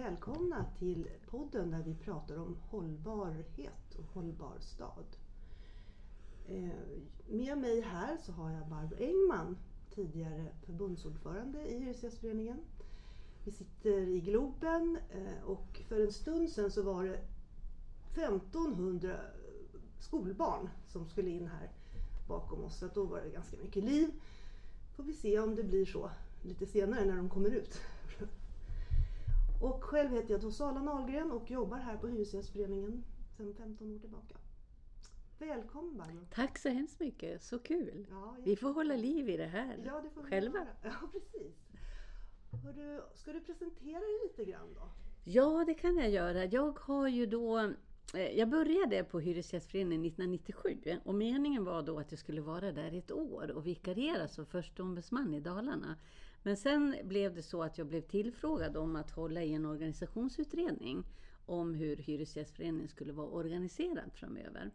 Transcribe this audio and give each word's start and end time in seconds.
välkomna 0.00 0.66
till 0.78 1.08
podden 1.26 1.70
där 1.70 1.82
vi 1.82 1.94
pratar 1.94 2.36
om 2.36 2.56
hållbarhet 2.70 3.94
och 3.98 4.04
hållbar 4.04 4.56
stad. 4.60 5.04
Eh, 6.48 6.70
med 7.28 7.58
mig 7.58 7.80
här 7.80 8.16
så 8.22 8.32
har 8.32 8.50
jag 8.50 8.68
Barbro 8.68 8.96
Engman, 8.96 9.58
tidigare 9.94 10.46
förbundsordförande 10.66 11.66
i 11.66 11.78
Hyresgästföreningen. 11.78 12.58
Vi 13.44 13.52
sitter 13.52 14.08
i 14.08 14.20
Globen 14.20 14.98
eh, 15.10 15.44
och 15.44 15.82
för 15.88 16.00
en 16.00 16.12
stund 16.12 16.50
sedan 16.50 16.70
så 16.70 16.82
var 16.82 17.04
det 17.04 17.20
1500 18.12 19.16
skolbarn 19.98 20.68
som 20.86 21.08
skulle 21.08 21.30
in 21.30 21.46
här 21.46 21.70
bakom 22.28 22.64
oss. 22.64 22.78
Så 22.78 22.88
då 22.94 23.04
var 23.04 23.20
det 23.20 23.30
ganska 23.30 23.56
mycket 23.56 23.84
liv. 23.84 24.10
Får 24.96 25.02
vi 25.02 25.12
se 25.12 25.38
om 25.38 25.54
det 25.54 25.64
blir 25.64 25.86
så 25.86 26.10
lite 26.42 26.66
senare 26.66 27.04
när 27.04 27.16
de 27.16 27.28
kommer 27.28 27.50
ut. 27.50 27.80
Och 29.60 29.84
själv 29.84 30.10
heter 30.10 30.30
jag 30.30 30.40
då 30.40 30.50
Sala 30.50 30.82
Nahlgren 30.82 31.30
och 31.30 31.50
jobbar 31.50 31.76
här 31.78 31.96
på 31.96 32.06
Hyresgästföreningen 32.08 33.04
sedan 33.36 33.54
15 33.54 33.94
år 33.94 33.98
tillbaka. 33.98 34.36
Välkommen 35.38 35.96
Barbro! 35.96 36.26
Tack 36.34 36.58
så 36.58 36.68
hemskt 36.68 37.00
mycket, 37.00 37.42
så 37.42 37.58
kul! 37.58 38.06
Ja, 38.10 38.36
Vi 38.44 38.56
får 38.56 38.72
hålla 38.72 38.96
liv 38.96 39.28
i 39.28 39.36
det 39.36 39.46
här 39.46 39.78
ja, 39.86 40.00
det 40.00 40.10
får 40.10 40.22
själva. 40.22 40.58
göra. 40.58 40.68
Ja, 40.82 41.08
precis. 41.12 41.54
Hörru, 42.64 43.00
ska 43.14 43.32
du 43.32 43.40
presentera 43.40 44.00
dig 44.00 44.20
lite 44.28 44.50
grann 44.50 44.74
då? 44.74 44.88
Ja, 45.24 45.64
det 45.66 45.74
kan 45.74 45.96
jag 45.96 46.10
göra. 46.10 46.44
Jag 46.44 46.78
har 46.78 47.08
ju 47.08 47.26
då 47.26 47.72
Eh, 48.14 48.38
jag 48.38 48.48
började 48.48 49.04
på 49.04 49.20
Hyresgästföreningen 49.20 50.04
1997 50.04 50.78
och 51.04 51.14
meningen 51.14 51.64
var 51.64 51.82
då 51.82 51.98
att 51.98 52.12
jag 52.12 52.18
skulle 52.18 52.40
vara 52.40 52.72
där 52.72 52.92
ett 52.92 53.12
år 53.12 53.50
och 53.50 53.66
vikariera 53.66 54.28
som 54.28 54.46
första 54.46 54.82
ombudsman 54.82 55.34
i 55.34 55.40
Dalarna. 55.40 55.96
Men 56.42 56.56
sen 56.56 56.96
blev 57.04 57.34
det 57.34 57.42
så 57.42 57.62
att 57.62 57.78
jag 57.78 57.86
blev 57.86 58.00
tillfrågad 58.00 58.76
om 58.76 58.96
att 58.96 59.10
hålla 59.10 59.42
i 59.42 59.54
en 59.54 59.66
organisationsutredning 59.66 61.04
om 61.46 61.74
hur 61.74 61.96
Hyresgästföreningen 61.96 62.88
skulle 62.88 63.12
vara 63.12 63.28
organiserad 63.28 64.12
framöver. 64.14 64.70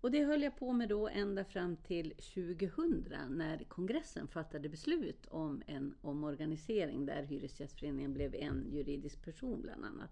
Och 0.00 0.10
det 0.10 0.24
höll 0.24 0.42
jag 0.42 0.56
på 0.56 0.72
med 0.72 0.88
då 0.88 1.08
ända 1.08 1.44
fram 1.44 1.76
till 1.76 2.10
2000 2.10 3.04
när 3.28 3.64
kongressen 3.64 4.28
fattade 4.28 4.68
beslut 4.68 5.26
om 5.26 5.62
en 5.66 5.94
omorganisering 6.00 7.06
där 7.06 7.22
Hyresgästföreningen 7.22 8.14
blev 8.14 8.34
en 8.34 8.66
juridisk 8.70 9.24
person 9.24 9.62
bland 9.62 9.84
annat. 9.84 10.10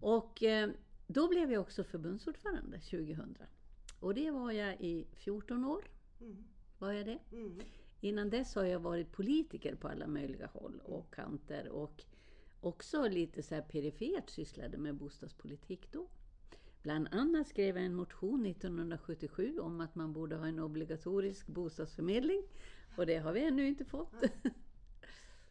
Och 0.00 0.42
eh, 0.42 0.70
då 1.12 1.28
blev 1.28 1.52
jag 1.52 1.60
också 1.60 1.84
förbundsordförande 1.84 2.78
2000. 2.78 3.36
Och 4.00 4.14
det 4.14 4.30
var 4.30 4.52
jag 4.52 4.80
i 4.80 5.06
14 5.12 5.64
år. 5.64 5.84
Mm. 6.20 6.44
Var 6.78 6.92
jag 6.92 7.06
det? 7.06 7.18
Mm. 7.32 7.60
Innan 8.00 8.30
dess 8.30 8.54
har 8.54 8.64
jag 8.64 8.80
varit 8.80 9.12
politiker 9.12 9.74
på 9.74 9.88
alla 9.88 10.06
möjliga 10.06 10.46
håll 10.46 10.80
och 10.84 11.14
kanter 11.14 11.68
och 11.68 12.04
också 12.60 13.08
lite 13.08 13.42
så 13.42 13.54
här 13.54 13.62
perifert 13.62 14.30
sysslade 14.30 14.78
med 14.78 14.94
bostadspolitik 14.94 15.92
då. 15.92 16.08
Bland 16.82 17.08
annat 17.10 17.48
skrev 17.48 17.76
jag 17.76 17.86
en 17.86 17.94
motion 17.94 18.46
1977 18.46 19.58
om 19.58 19.80
att 19.80 19.94
man 19.94 20.12
borde 20.12 20.36
ha 20.36 20.46
en 20.46 20.58
obligatorisk 20.60 21.46
bostadsförmedling 21.46 22.42
och 22.96 23.06
det 23.06 23.18
har 23.18 23.32
vi 23.32 23.44
ännu 23.44 23.68
inte 23.68 23.84
fått. 23.84 24.14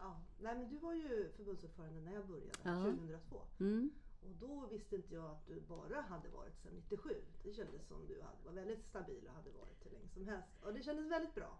Ja. 0.03 0.22
Nej, 0.40 0.56
men 0.56 0.70
du 0.70 0.78
var 0.78 0.94
ju 0.94 1.30
förbundsordförande 1.36 2.02
när 2.02 2.14
jag 2.14 2.28
började, 2.28 2.52
Ja. 2.64 2.84
2002. 2.84 3.42
Mm. 3.59 3.90
Och 4.22 4.36
då 4.39 4.67
visste 4.72 4.95
inte 4.95 5.14
jag 5.14 5.25
att 5.25 5.47
du 5.47 5.61
bara 5.61 6.02
hade 6.02 6.30
varit 6.30 6.58
sedan 6.58 6.73
97. 6.75 7.09
Det 7.44 7.53
kändes 7.53 7.88
som 7.88 8.08
du 8.08 8.22
hade, 8.22 8.38
var 8.45 8.53
väldigt 8.53 8.86
stabil 8.86 9.28
och 9.28 9.33
hade 9.33 9.52
varit 9.52 9.86
hur 9.86 9.91
länge 9.91 10.09
som 10.09 10.25
helst. 10.25 10.50
Och 10.61 10.73
det 10.73 10.83
kändes 10.83 11.11
väldigt 11.11 11.36
bra. 11.36 11.59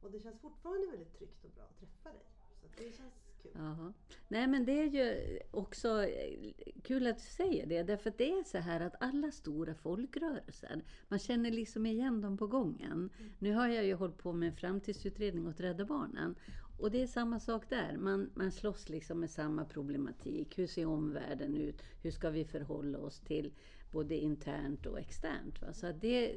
Och 0.00 0.10
det 0.10 0.20
känns 0.20 0.40
fortfarande 0.40 0.86
väldigt 0.86 1.18
tryggt 1.18 1.44
och 1.44 1.50
bra 1.50 1.64
att 1.64 1.78
träffa 1.78 2.08
dig. 2.12 2.26
Så 2.60 2.68
det 2.76 2.96
känns 2.96 3.14
kul. 3.42 3.52
Jaha. 3.54 3.92
Nej 4.28 4.46
men 4.46 4.64
det 4.64 4.72
är 4.72 4.86
ju 4.86 5.38
också 5.50 6.04
eh, 6.04 6.52
kul 6.82 7.06
att 7.06 7.16
du 7.16 7.22
säger 7.22 7.66
det, 7.66 7.82
därför 7.82 8.10
att 8.10 8.18
det 8.18 8.30
är 8.30 8.44
så 8.44 8.58
här 8.58 8.80
att 8.80 8.94
alla 9.00 9.30
stora 9.30 9.74
folkrörelser, 9.74 10.84
man 11.08 11.18
känner 11.18 11.50
liksom 11.50 11.86
igen 11.86 12.20
dem 12.20 12.36
på 12.36 12.46
gången. 12.46 13.10
Nu 13.38 13.52
har 13.52 13.68
jag 13.68 13.84
ju 13.84 13.94
hållit 13.94 14.18
på 14.18 14.32
med 14.32 14.48
en 14.48 14.56
framtidsutredning 14.56 15.46
åt 15.46 15.60
Rädda 15.60 15.84
Barnen 15.84 16.34
och 16.78 16.90
det 16.90 17.02
är 17.02 17.06
samma 17.06 17.40
sak 17.40 17.68
där, 17.70 17.96
man, 17.96 18.30
man 18.34 18.52
slåss 18.52 18.88
liksom 18.88 19.20
med 19.20 19.30
samma 19.30 19.64
problematik. 19.64 20.58
Hur 20.58 20.66
ser 20.66 20.86
omvärlden 20.86 21.56
ut? 21.56 21.82
Hur 22.02 22.10
ska 22.10 22.30
vi 22.30 22.44
förhålla 22.44 22.98
oss 22.98 23.20
till 23.20 23.52
både 23.90 24.16
internt 24.16 24.86
och 24.86 24.98
externt? 24.98 25.62
Va? 25.62 25.72
Så 25.72 25.92
det, 25.92 26.34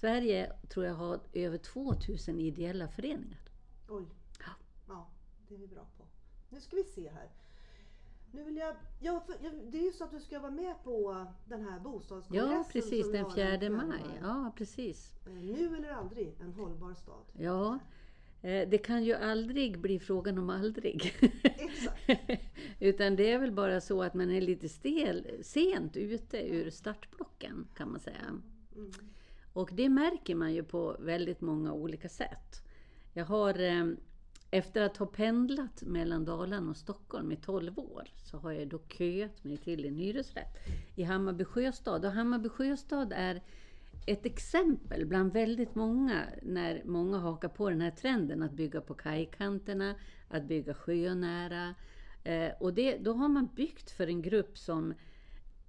Sverige 0.00 0.52
tror 0.68 0.86
jag 0.86 0.94
har 0.94 1.20
över 1.32 1.58
2000 1.58 2.40
ideella 2.40 2.88
föreningar. 2.88 3.40
Oj. 3.88 4.04
Ja. 4.38 4.52
Ja, 4.88 5.08
det 5.48 5.54
är 5.54 5.58
vi 5.58 5.66
bra 5.66 5.86
på. 5.98 6.04
Nu 6.48 6.60
ska 6.60 6.76
vi 6.76 6.84
se 6.84 7.08
här. 7.08 7.30
Nu 8.32 8.44
vill 8.44 8.56
jag, 8.56 8.76
ja, 9.00 9.26
det 9.70 9.78
är 9.78 9.84
ju 9.84 9.92
så 9.92 10.04
att 10.04 10.10
du 10.10 10.20
ska 10.20 10.38
vara 10.38 10.50
med 10.50 10.74
på 10.84 11.26
den 11.44 11.62
här 11.64 11.80
bostadskongressen. 11.80 12.52
Ja, 12.52 12.64
precis, 12.72 13.12
den 13.12 13.24
har 13.24 13.30
4 13.30 13.70
maj. 13.70 14.18
Ja, 14.22 14.52
precis. 14.56 15.14
Eh, 15.26 15.32
Nu 15.32 15.76
eller 15.76 15.90
aldrig, 15.90 16.36
en 16.40 16.52
hållbar 16.52 16.94
stad. 16.94 17.24
Ja, 17.32 17.78
det 18.44 18.78
kan 18.78 19.04
ju 19.04 19.14
aldrig 19.14 19.78
bli 19.78 19.98
frågan 19.98 20.38
om 20.38 20.50
aldrig. 20.50 21.12
Utan 22.80 23.16
det 23.16 23.32
är 23.32 23.38
väl 23.38 23.52
bara 23.52 23.80
så 23.80 24.02
att 24.02 24.14
man 24.14 24.30
är 24.30 24.40
lite 24.40 24.68
stel, 24.68 25.26
sent 25.42 25.96
ute 25.96 26.48
ur 26.48 26.70
startblocken 26.70 27.68
kan 27.76 27.90
man 27.90 28.00
säga. 28.00 28.40
Mm. 28.76 28.92
Och 29.52 29.70
det 29.72 29.88
märker 29.88 30.34
man 30.34 30.54
ju 30.54 30.64
på 30.64 30.96
väldigt 31.00 31.40
många 31.40 31.72
olika 31.72 32.08
sätt. 32.08 32.62
Jag 33.12 33.24
har, 33.24 33.60
eh, 33.60 33.86
efter 34.50 34.82
att 34.82 34.96
ha 34.96 35.06
pendlat 35.06 35.82
mellan 35.82 36.24
Dalarna 36.24 36.70
och 36.70 36.76
Stockholm 36.76 37.32
i 37.32 37.36
12 37.36 37.78
år, 37.78 38.08
så 38.24 38.38
har 38.38 38.52
jag 38.52 38.68
då 38.68 38.78
köat 38.78 39.44
mig 39.44 39.56
till 39.56 39.84
en 39.84 39.96
hyresrätt 39.96 40.56
i 40.94 41.02
Hammarby 41.02 41.44
sjöstad. 41.44 42.04
Och 42.04 42.12
Hammarby 42.12 42.48
sjöstad 42.48 43.12
är 43.16 43.42
ett 44.06 44.26
exempel 44.26 45.06
bland 45.06 45.32
väldigt 45.32 45.74
många, 45.74 46.24
när 46.42 46.82
många 46.84 47.18
hakar 47.18 47.48
på 47.48 47.70
den 47.70 47.80
här 47.80 47.90
trenden 47.90 48.42
att 48.42 48.52
bygga 48.52 48.80
på 48.80 48.94
kajkanterna, 48.94 49.94
att 50.28 50.44
bygga 50.44 50.74
sjönära. 50.74 51.74
Eh, 52.24 52.52
och 52.60 52.74
det, 52.74 52.98
då 52.98 53.12
har 53.12 53.28
man 53.28 53.48
byggt 53.54 53.90
för 53.90 54.06
en 54.06 54.22
grupp 54.22 54.58
som 54.58 54.94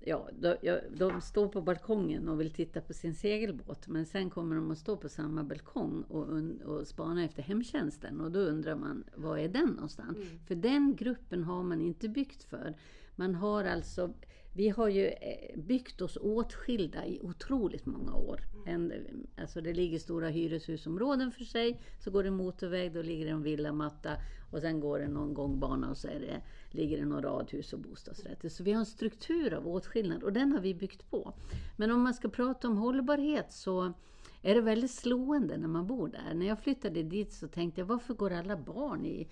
Ja, 0.08 0.30
de, 0.40 0.56
ja, 0.62 0.80
de 0.98 1.22
står 1.22 1.48
på 1.48 1.62
balkongen 1.62 2.30
och 2.30 2.40
vill 2.40 2.52
titta 2.52 2.82
på 2.82 2.94
sin 2.94 3.16
segelbåt 3.16 3.88
men 3.88 4.06
sen 4.06 4.30
kommer 4.30 4.56
de 4.56 4.72
att 4.72 4.78
stå 4.78 4.98
på 4.98 5.10
samma 5.10 5.44
balkong 5.44 6.02
och, 6.02 6.28
och 6.66 6.88
spana 6.88 7.24
efter 7.24 7.44
hemtjänsten 7.44 8.22
och 8.22 8.32
då 8.32 8.40
undrar 8.40 8.76
man, 8.76 9.04
var 9.16 9.38
är 9.38 9.48
den 9.48 9.68
någonstans? 9.68 10.18
För 10.48 10.56
den 10.56 10.96
gruppen 10.96 11.44
har 11.44 11.64
man 11.64 11.82
inte 11.82 12.10
byggt 12.10 12.44
för. 12.44 12.76
Man 13.16 13.36
har 13.36 13.64
alltså, 13.64 14.14
vi 14.56 14.70
har 14.70 14.88
ju 14.88 15.08
eh, 15.08 15.60
byggt 15.60 16.02
oss 16.02 16.18
åtskilda 16.22 17.06
i 17.06 17.20
otroligt 17.22 17.86
många 17.86 18.16
år. 18.16 18.42
En, 18.66 18.94
alltså 19.38 19.62
det 19.62 19.74
ligger 19.74 20.00
stora 20.00 20.30
hyreshusområden 20.30 21.32
för 21.32 21.44
sig, 21.44 21.82
så 22.00 22.12
går 22.12 22.24
det 22.24 22.32
motorväg, 22.32 22.94
då 22.94 23.02
ligger 23.02 23.26
det 23.26 23.32
en 23.32 23.44
villamatta 23.44 24.12
och 24.52 24.62
sen 24.62 24.80
går 24.80 25.00
det 25.00 25.08
någon 25.08 25.34
gångbana 25.34 25.90
och 25.90 25.98
så 25.98 26.08
är 26.08 26.20
det, 26.20 26.42
ligger 26.78 26.98
det 26.98 27.06
några 27.06 27.30
radhus 27.30 27.74
och 27.74 27.80
bostadsrätter. 27.80 28.50
Så 28.50 28.64
vi 28.64 28.72
har 28.72 28.80
en 28.80 28.86
struktur 28.86 29.54
av 29.54 29.68
åtskillnad 29.68 30.24
och 30.24 30.34
den 30.34 30.52
har 30.52 30.60
vi 30.60 30.74
byggt 30.74 31.12
på. 31.12 31.34
Men 31.76 31.92
om 31.92 32.02
man 32.02 32.14
ska 32.14 32.30
prata 32.30 32.68
om 32.68 32.78
hållbarhet 32.78 33.54
så 33.54 33.94
är 34.42 34.56
det 34.56 34.62
väldigt 34.62 34.92
slående 34.92 35.58
när 35.58 35.68
man 35.68 35.88
bor 35.88 36.08
där. 36.08 36.34
När 36.34 36.46
jag 36.46 36.60
flyttade 36.60 37.04
dit 37.04 37.34
så 37.34 37.48
tänkte 37.48 37.82
jag, 37.82 37.86
varför 37.86 38.14
går 38.14 38.32
alla 38.32 38.58
barn 38.58 39.06
i, 39.06 39.28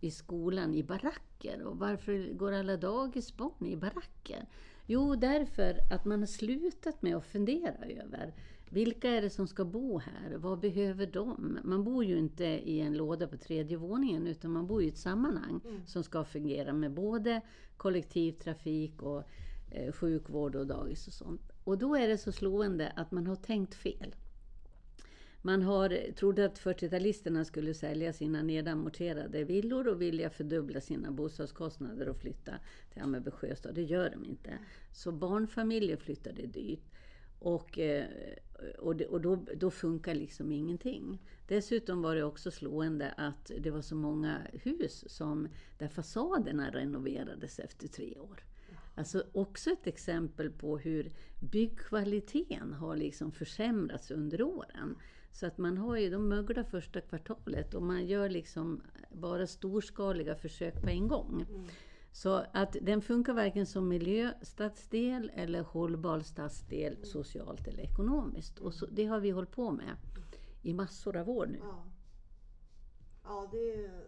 i 0.00 0.10
skolan 0.10 0.74
i 0.74 0.82
baracker? 0.82 1.62
Och 1.62 1.78
varför 1.78 2.32
går 2.34 2.52
alla 2.52 2.76
dagisbarn 2.76 3.66
i 3.66 3.76
baracker? 3.76 4.46
Jo, 4.86 5.14
därför 5.14 5.76
att 5.92 6.04
man 6.04 6.18
har 6.18 6.26
slutat 6.26 7.02
med 7.02 7.16
att 7.16 7.26
fundera 7.26 7.74
över 7.74 8.34
vilka 8.70 9.10
är 9.10 9.22
det 9.22 9.30
som 9.30 9.46
ska 9.46 9.64
bo 9.64 9.98
här? 9.98 10.36
Vad 10.36 10.60
behöver 10.60 11.06
de? 11.06 11.58
Man 11.64 11.84
bor 11.84 12.04
ju 12.04 12.18
inte 12.18 12.44
i 12.44 12.80
en 12.80 12.96
låda 12.96 13.26
på 13.26 13.36
tredje 13.36 13.76
våningen 13.76 14.26
utan 14.26 14.50
man 14.50 14.66
bor 14.66 14.82
i 14.82 14.88
ett 14.88 14.98
sammanhang 14.98 15.60
som 15.86 16.02
ska 16.02 16.24
fungera 16.24 16.72
med 16.72 16.92
både 16.92 17.40
kollektivtrafik 17.76 19.02
och 19.02 19.22
eh, 19.70 19.92
sjukvård 19.92 20.56
och 20.56 20.66
dagis 20.66 21.06
och 21.06 21.12
sånt. 21.12 21.52
Och 21.64 21.78
då 21.78 21.96
är 21.96 22.08
det 22.08 22.18
så 22.18 22.32
slående 22.32 22.92
att 22.96 23.10
man 23.10 23.26
har 23.26 23.36
tänkt 23.36 23.74
fel. 23.74 24.14
Man 25.42 25.62
har, 25.62 26.12
trodde 26.12 26.44
att 26.44 26.60
40-talisterna 26.60 27.44
skulle 27.44 27.74
sälja 27.74 28.12
sina 28.12 28.42
nedamorterade 28.42 29.44
villor 29.44 29.88
och 29.88 30.02
vilja 30.02 30.30
fördubbla 30.30 30.80
sina 30.80 31.10
bostadskostnader 31.10 32.08
och 32.08 32.16
flytta 32.16 32.52
till 32.92 33.00
Hammarby 33.00 33.30
sjöstad. 33.30 33.74
Det 33.74 33.82
gör 33.82 34.10
de 34.10 34.24
inte. 34.24 34.58
Så 34.92 35.12
barnfamiljer 35.12 35.96
flyttade 35.96 36.46
dyrt. 36.46 36.90
Och, 37.38 37.78
eh, 37.78 38.06
och, 38.78 38.96
det, 38.96 39.06
och 39.06 39.20
då, 39.20 39.44
då 39.56 39.70
funkar 39.70 40.14
liksom 40.14 40.52
ingenting. 40.52 41.18
Dessutom 41.48 42.02
var 42.02 42.14
det 42.14 42.22
också 42.24 42.50
slående 42.50 43.12
att 43.16 43.50
det 43.58 43.70
var 43.70 43.82
så 43.82 43.94
många 43.94 44.38
hus 44.52 45.04
som, 45.08 45.48
där 45.78 45.88
fasaderna 45.88 46.70
renoverades 46.70 47.58
efter 47.58 47.88
tre 47.88 48.18
år. 48.18 48.44
Alltså 48.94 49.24
också 49.32 49.70
ett 49.70 49.86
exempel 49.86 50.50
på 50.50 50.78
hur 50.78 51.12
byggkvaliteten 51.40 52.72
har 52.72 52.96
liksom 52.96 53.32
försämrats 53.32 54.10
under 54.10 54.42
åren. 54.42 54.96
Så 55.32 55.46
att 55.46 55.58
man 55.58 55.78
har 55.78 55.96
ju, 55.96 56.10
de 56.10 56.28
möglar 56.28 56.62
första 56.64 57.00
kvartalet 57.00 57.74
och 57.74 57.82
man 57.82 58.06
gör 58.06 58.28
liksom 58.28 58.82
bara 59.10 59.46
storskaliga 59.46 60.34
försök 60.34 60.82
på 60.82 60.88
en 60.88 61.08
gång. 61.08 61.46
Så 62.12 62.44
att 62.52 62.76
den 62.82 63.02
funkar 63.02 63.32
varken 63.32 63.66
som 63.66 63.88
miljöstadsdel 63.88 65.30
eller 65.34 65.62
hållbar 65.62 66.20
stadsdel 66.20 67.06
socialt 67.06 67.68
eller 67.68 67.82
ekonomiskt. 67.82 68.58
Och 68.58 68.74
så, 68.74 68.86
det 68.86 69.04
har 69.04 69.20
vi 69.20 69.30
hållit 69.30 69.50
på 69.50 69.70
med 69.70 69.96
i 70.62 70.74
massor 70.74 71.16
av 71.16 71.30
år 71.30 71.46
nu. 71.46 71.58
Ja, 71.62 71.84
ja 73.24 73.48
det, 73.52 73.74
är, 73.74 74.04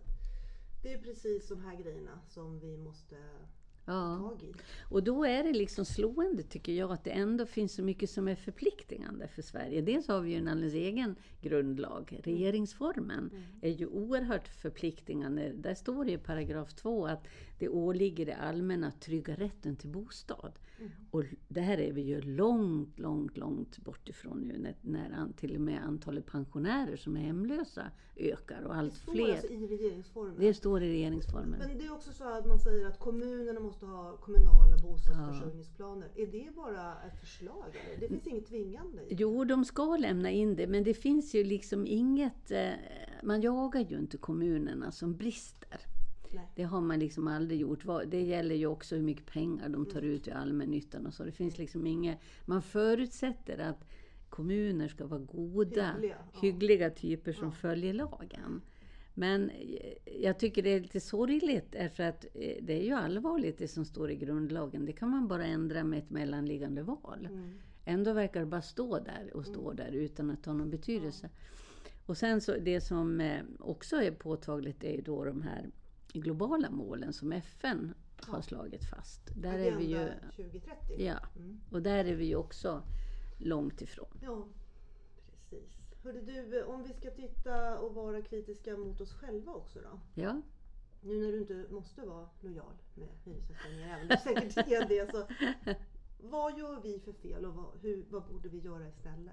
det 0.82 0.92
är 0.92 1.02
precis 1.02 1.48
de 1.48 1.60
här 1.64 1.76
grejerna 1.76 2.20
som 2.28 2.60
vi 2.60 2.76
måste 2.76 3.16
Ja. 3.84 4.32
Och 4.82 5.02
då 5.02 5.24
är 5.24 5.44
det 5.44 5.52
liksom 5.52 5.84
slående 5.84 6.42
tycker 6.42 6.72
jag 6.72 6.92
att 6.92 7.04
det 7.04 7.10
ändå 7.10 7.46
finns 7.46 7.74
så 7.74 7.82
mycket 7.82 8.10
som 8.10 8.28
är 8.28 8.34
förpliktigande 8.34 9.28
för 9.28 9.42
Sverige. 9.42 9.80
Dels 9.80 10.08
har 10.08 10.20
vi 10.20 10.30
ju 10.30 10.36
en 10.36 10.48
alldeles 10.48 10.74
egen 10.74 11.16
grundlag. 11.40 12.20
Regeringsformen 12.24 13.30
är 13.60 13.70
ju 13.70 13.86
oerhört 13.86 14.48
förpliktigande. 14.48 15.52
Där 15.52 15.74
står 15.74 16.04
det 16.04 16.12
i 16.12 16.18
paragraf 16.18 16.74
2 16.74 17.06
att 17.06 17.26
det 17.58 17.68
åligger 17.68 18.26
det 18.26 18.36
allmänna 18.36 18.88
att 18.88 19.00
trygga 19.00 19.34
rätten 19.34 19.76
till 19.76 19.90
bostad. 19.90 20.52
Och 21.10 21.24
det 21.48 21.60
här 21.60 21.78
är 21.78 21.92
vi 21.92 22.02
ju 22.02 22.20
långt, 22.20 22.98
långt, 22.98 23.36
långt 23.36 23.78
bort 23.78 24.08
ifrån 24.08 24.38
nu 24.40 24.58
när, 24.58 24.74
när 24.80 25.10
an, 25.10 25.32
till 25.32 25.54
och 25.54 25.60
med 25.60 25.84
antalet 25.84 26.26
pensionärer 26.26 26.96
som 26.96 27.16
är 27.16 27.20
hemlösa 27.20 27.90
ökar 28.16 28.62
och 28.62 28.74
Det 28.74 28.78
allt 28.80 28.94
står 28.94 29.12
fler. 29.12 29.32
alltså 29.32 29.46
i 29.48 29.66
regeringsformen. 29.66 30.34
Det 30.38 30.54
står 30.54 30.82
i 30.82 30.88
regeringsformen. 30.90 31.58
Men 31.58 31.78
det 31.78 31.84
är 31.84 31.92
också 31.92 32.12
så 32.12 32.24
att 32.24 32.46
man 32.46 32.58
säger 32.58 32.86
att 32.86 32.98
kommunerna 32.98 33.60
måste 33.60 33.86
ha 33.86 34.16
kommunala 34.16 34.76
bostadsförsörjningsplaner. 34.82 36.08
Är 36.16 36.26
det 36.26 36.48
bara 36.56 37.02
ett 37.02 37.20
förslag? 37.20 37.64
Eller? 37.86 38.00
Det 38.00 38.08
finns 38.08 38.26
inget 38.26 38.46
tvingande 38.46 39.02
i 39.02 39.14
Jo, 39.18 39.44
de 39.44 39.64
ska 39.64 39.96
lämna 39.96 40.30
in 40.30 40.56
det, 40.56 40.66
men 40.66 40.84
det 40.84 40.94
finns 40.94 41.34
ju 41.34 41.44
liksom 41.44 41.86
inget... 41.86 42.50
Eh, 42.50 42.70
man 43.22 43.40
jagar 43.40 43.80
ju 43.80 43.98
inte 43.98 44.16
kommunerna 44.16 44.92
som 44.92 45.16
brister. 45.16 45.80
Nej. 46.32 46.44
Det 46.54 46.62
har 46.62 46.80
man 46.80 46.98
liksom 46.98 47.28
aldrig 47.28 47.60
gjort. 47.60 47.84
Det 48.06 48.22
gäller 48.22 48.54
ju 48.54 48.66
också 48.66 48.94
hur 48.96 49.02
mycket 49.02 49.26
pengar 49.26 49.68
de 49.68 49.86
tar 49.86 50.02
ut 50.02 50.28
i 50.28 50.30
allmännyttan 50.30 51.06
och 51.06 51.14
så. 51.14 51.24
Det 51.24 51.32
finns 51.32 51.58
liksom 51.58 51.86
inget... 51.86 52.18
Man 52.46 52.62
förutsätter 52.62 53.58
att 53.58 53.84
kommuner 54.28 54.88
ska 54.88 55.06
vara 55.06 55.20
goda, 55.20 55.92
Hyggliga, 55.92 56.16
ja. 56.32 56.40
hyggliga 56.40 56.90
typer 56.90 57.32
som 57.32 57.52
följer 57.52 57.92
lagen. 57.92 58.62
Men 59.14 59.50
eh, 59.50 60.22
jag 60.22 60.38
tycker 60.38 60.62
det 60.62 60.70
är 60.70 60.80
lite 60.80 61.00
sorgligt 61.00 61.72
därför 61.72 62.02
att 62.02 62.24
eh, 62.24 62.56
det 62.62 62.72
är 62.72 62.82
ju 62.82 62.92
allvarligt 62.92 63.58
det 63.58 63.68
som 63.68 63.84
står 63.84 64.10
i 64.10 64.16
grundlagen. 64.16 64.84
Det 64.84 64.92
kan 64.92 65.10
man 65.10 65.28
bara 65.28 65.44
ändra 65.44 65.84
med 65.84 65.98
ett 65.98 66.10
mellanliggande 66.10 66.82
val. 66.82 67.28
Mm. 67.30 67.50
Ändå 67.84 68.12
verkar 68.12 68.40
det 68.40 68.46
bara 68.46 68.62
stå 68.62 68.98
där 68.98 69.30
och 69.34 69.46
stå 69.46 69.72
där 69.72 69.92
utan 69.92 70.30
att 70.30 70.46
ha 70.46 70.52
någon 70.52 70.70
betydelse. 70.70 71.30
Och 72.06 72.16
sen 72.16 72.40
så 72.40 72.56
det 72.56 72.80
som 72.80 73.20
eh, 73.20 73.42
också 73.58 73.96
är 73.96 74.10
påtagligt 74.10 74.84
är 74.84 74.92
ju 74.92 75.00
då 75.00 75.24
de 75.24 75.42
här 75.42 75.70
globala 76.20 76.70
målen 76.70 77.12
som 77.12 77.32
FN 77.32 77.94
har 78.20 78.42
slagit 78.42 78.84
fast. 78.90 79.20
Där 79.36 79.58
är 79.58 79.76
vi 79.76 79.84
ju, 79.84 79.96
Agenda 79.96 80.30
2030. 80.36 80.96
ja, 80.98 81.18
Mm. 81.36 81.60
och 81.70 81.82
där 81.82 82.04
är 82.04 82.14
vi 82.14 82.24
ju 82.24 82.36
också 82.36 82.82
långt 83.38 83.82
ifrån. 83.82 84.18
Ja, 84.22 84.46
precis. 85.30 85.68
Hörde 86.04 86.20
du, 86.20 86.62
om 86.64 86.82
vi 86.82 86.92
ska 86.94 87.10
titta 87.10 87.78
och 87.78 87.94
vara 87.94 88.22
kritiska 88.22 88.76
mot 88.76 89.00
oss 89.00 89.12
själva 89.12 89.52
också 89.52 89.78
då? 89.80 90.00
Ja, 90.22 90.42
Nu 91.02 91.20
när 91.20 91.32
du 91.32 91.38
inte 91.40 91.66
måste 91.70 92.00
vara 92.06 92.28
lojal 92.40 92.72
med 92.94 93.08
Hyresgästföreningen, 93.24 93.88
även 93.90 94.02
om 94.02 94.08
du 94.08 94.16
säkert 94.50 94.68
är 94.68 94.88
det. 94.88 95.10
Så, 95.10 95.26
vad 96.20 96.58
gör 96.58 96.80
vi 96.82 97.00
för 97.00 97.12
fel 97.12 97.44
och 97.44 97.54
vad, 97.54 97.80
hur, 97.80 98.04
vad 98.10 98.22
borde 98.24 98.48
vi 98.48 98.58
göra 98.58 98.88
istället? 98.88 99.32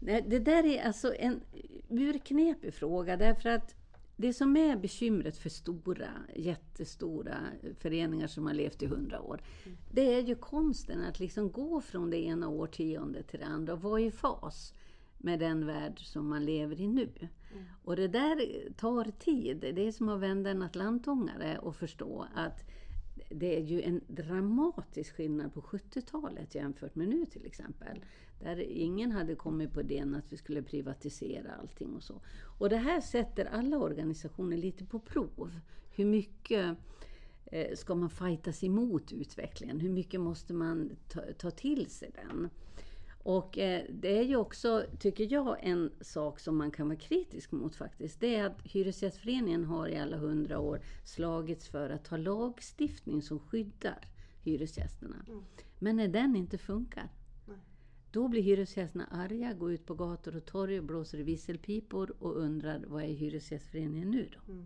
Nej, 0.00 0.24
det 0.28 0.38
där 0.38 0.64
är 0.66 0.82
alltså 0.86 1.14
en 1.14 1.40
urknepig 1.88 2.74
fråga 2.74 3.16
därför 3.16 3.48
att 3.48 3.74
det 4.16 4.32
som 4.32 4.56
är 4.56 4.76
bekymret 4.76 5.36
för 5.36 5.48
stora, 5.48 6.10
jättestora 6.34 7.38
föreningar 7.78 8.26
som 8.26 8.46
har 8.46 8.54
levt 8.54 8.82
i 8.82 8.86
hundra 8.86 9.20
år, 9.20 9.40
det 9.92 10.14
är 10.14 10.20
ju 10.20 10.34
konsten 10.34 11.00
att 11.00 11.20
liksom 11.20 11.52
gå 11.52 11.80
från 11.80 12.10
det 12.10 12.18
ena 12.18 12.48
årtiondet 12.48 13.28
till 13.28 13.40
det 13.40 13.46
andra 13.46 13.72
och 13.72 13.82
vara 13.82 14.00
i 14.00 14.10
fas 14.10 14.74
med 15.18 15.38
den 15.38 15.66
värld 15.66 16.06
som 16.06 16.28
man 16.28 16.44
lever 16.44 16.80
i 16.80 16.88
nu. 16.88 17.08
Och 17.84 17.96
det 17.96 18.08
där 18.08 18.70
tar 18.72 19.04
tid. 19.04 19.56
Det 19.60 19.86
är 19.86 19.92
som 19.92 20.08
att 20.08 20.20
vända 20.20 20.50
en 20.50 20.62
atlantångare 20.62 21.58
och 21.58 21.76
förstå 21.76 22.26
att 22.34 22.64
det 23.30 23.56
är 23.56 23.60
ju 23.60 23.82
en 23.82 24.00
dramatisk 24.06 25.16
skillnad 25.16 25.54
på 25.54 25.60
70-talet 25.60 26.54
jämfört 26.54 26.94
med 26.94 27.08
nu 27.08 27.26
till 27.26 27.46
exempel. 27.46 28.04
Där 28.38 28.60
ingen 28.60 29.12
hade 29.12 29.34
kommit 29.34 29.72
på 29.72 29.80
idén 29.80 30.14
att 30.14 30.32
vi 30.32 30.36
skulle 30.36 30.62
privatisera 30.62 31.54
allting 31.54 31.94
och 31.96 32.02
så. 32.02 32.20
Och 32.58 32.68
det 32.68 32.76
här 32.76 33.00
sätter 33.00 33.44
alla 33.44 33.78
organisationer 33.78 34.56
lite 34.56 34.84
på 34.84 34.98
prov. 34.98 35.60
Hur 35.90 36.04
mycket 36.04 36.76
eh, 37.46 37.76
ska 37.76 37.94
man 37.94 38.10
fightas 38.10 38.64
emot 38.64 39.12
utvecklingen? 39.12 39.80
Hur 39.80 39.90
mycket 39.90 40.20
måste 40.20 40.54
man 40.54 40.96
ta, 41.08 41.20
ta 41.38 41.50
till 41.50 41.90
sig 41.90 42.10
den? 42.14 42.48
Och 43.24 43.58
eh, 43.58 43.84
det 43.88 44.18
är 44.18 44.22
ju 44.22 44.36
också, 44.36 44.84
tycker 44.98 45.32
jag, 45.32 45.56
en 45.60 45.92
sak 46.00 46.40
som 46.40 46.56
man 46.56 46.70
kan 46.70 46.88
vara 46.88 46.98
kritisk 46.98 47.52
mot 47.52 47.76
faktiskt. 47.76 48.20
Det 48.20 48.34
är 48.34 48.46
att 48.46 48.62
Hyresgästföreningen 48.62 49.64
har 49.64 49.88
i 49.88 49.98
alla 49.98 50.16
hundra 50.16 50.58
år 50.58 50.80
slagits 51.04 51.68
för 51.68 51.90
att 51.90 52.08
ha 52.08 52.16
lagstiftning 52.16 53.22
som 53.22 53.38
skyddar 53.38 54.08
hyresgästerna. 54.42 55.16
Men 55.78 55.96
när 55.96 56.08
den 56.08 56.36
inte 56.36 56.58
funkar. 56.58 57.08
Då 58.14 58.28
blir 58.28 58.42
hyresgästerna 58.42 59.04
arga, 59.04 59.52
går 59.52 59.72
ut 59.72 59.86
på 59.86 59.94
gator 59.94 60.36
och 60.36 60.44
torg 60.44 60.78
och 60.78 60.84
blåser 60.84 61.18
i 61.18 61.22
visselpipor 61.22 62.14
och 62.18 62.36
undrar 62.36 62.84
vad 62.86 63.02
är 63.02 63.08
Hyresgästföreningen 63.08 64.10
nu 64.10 64.28
då? 64.32 64.52
Mm. 64.52 64.64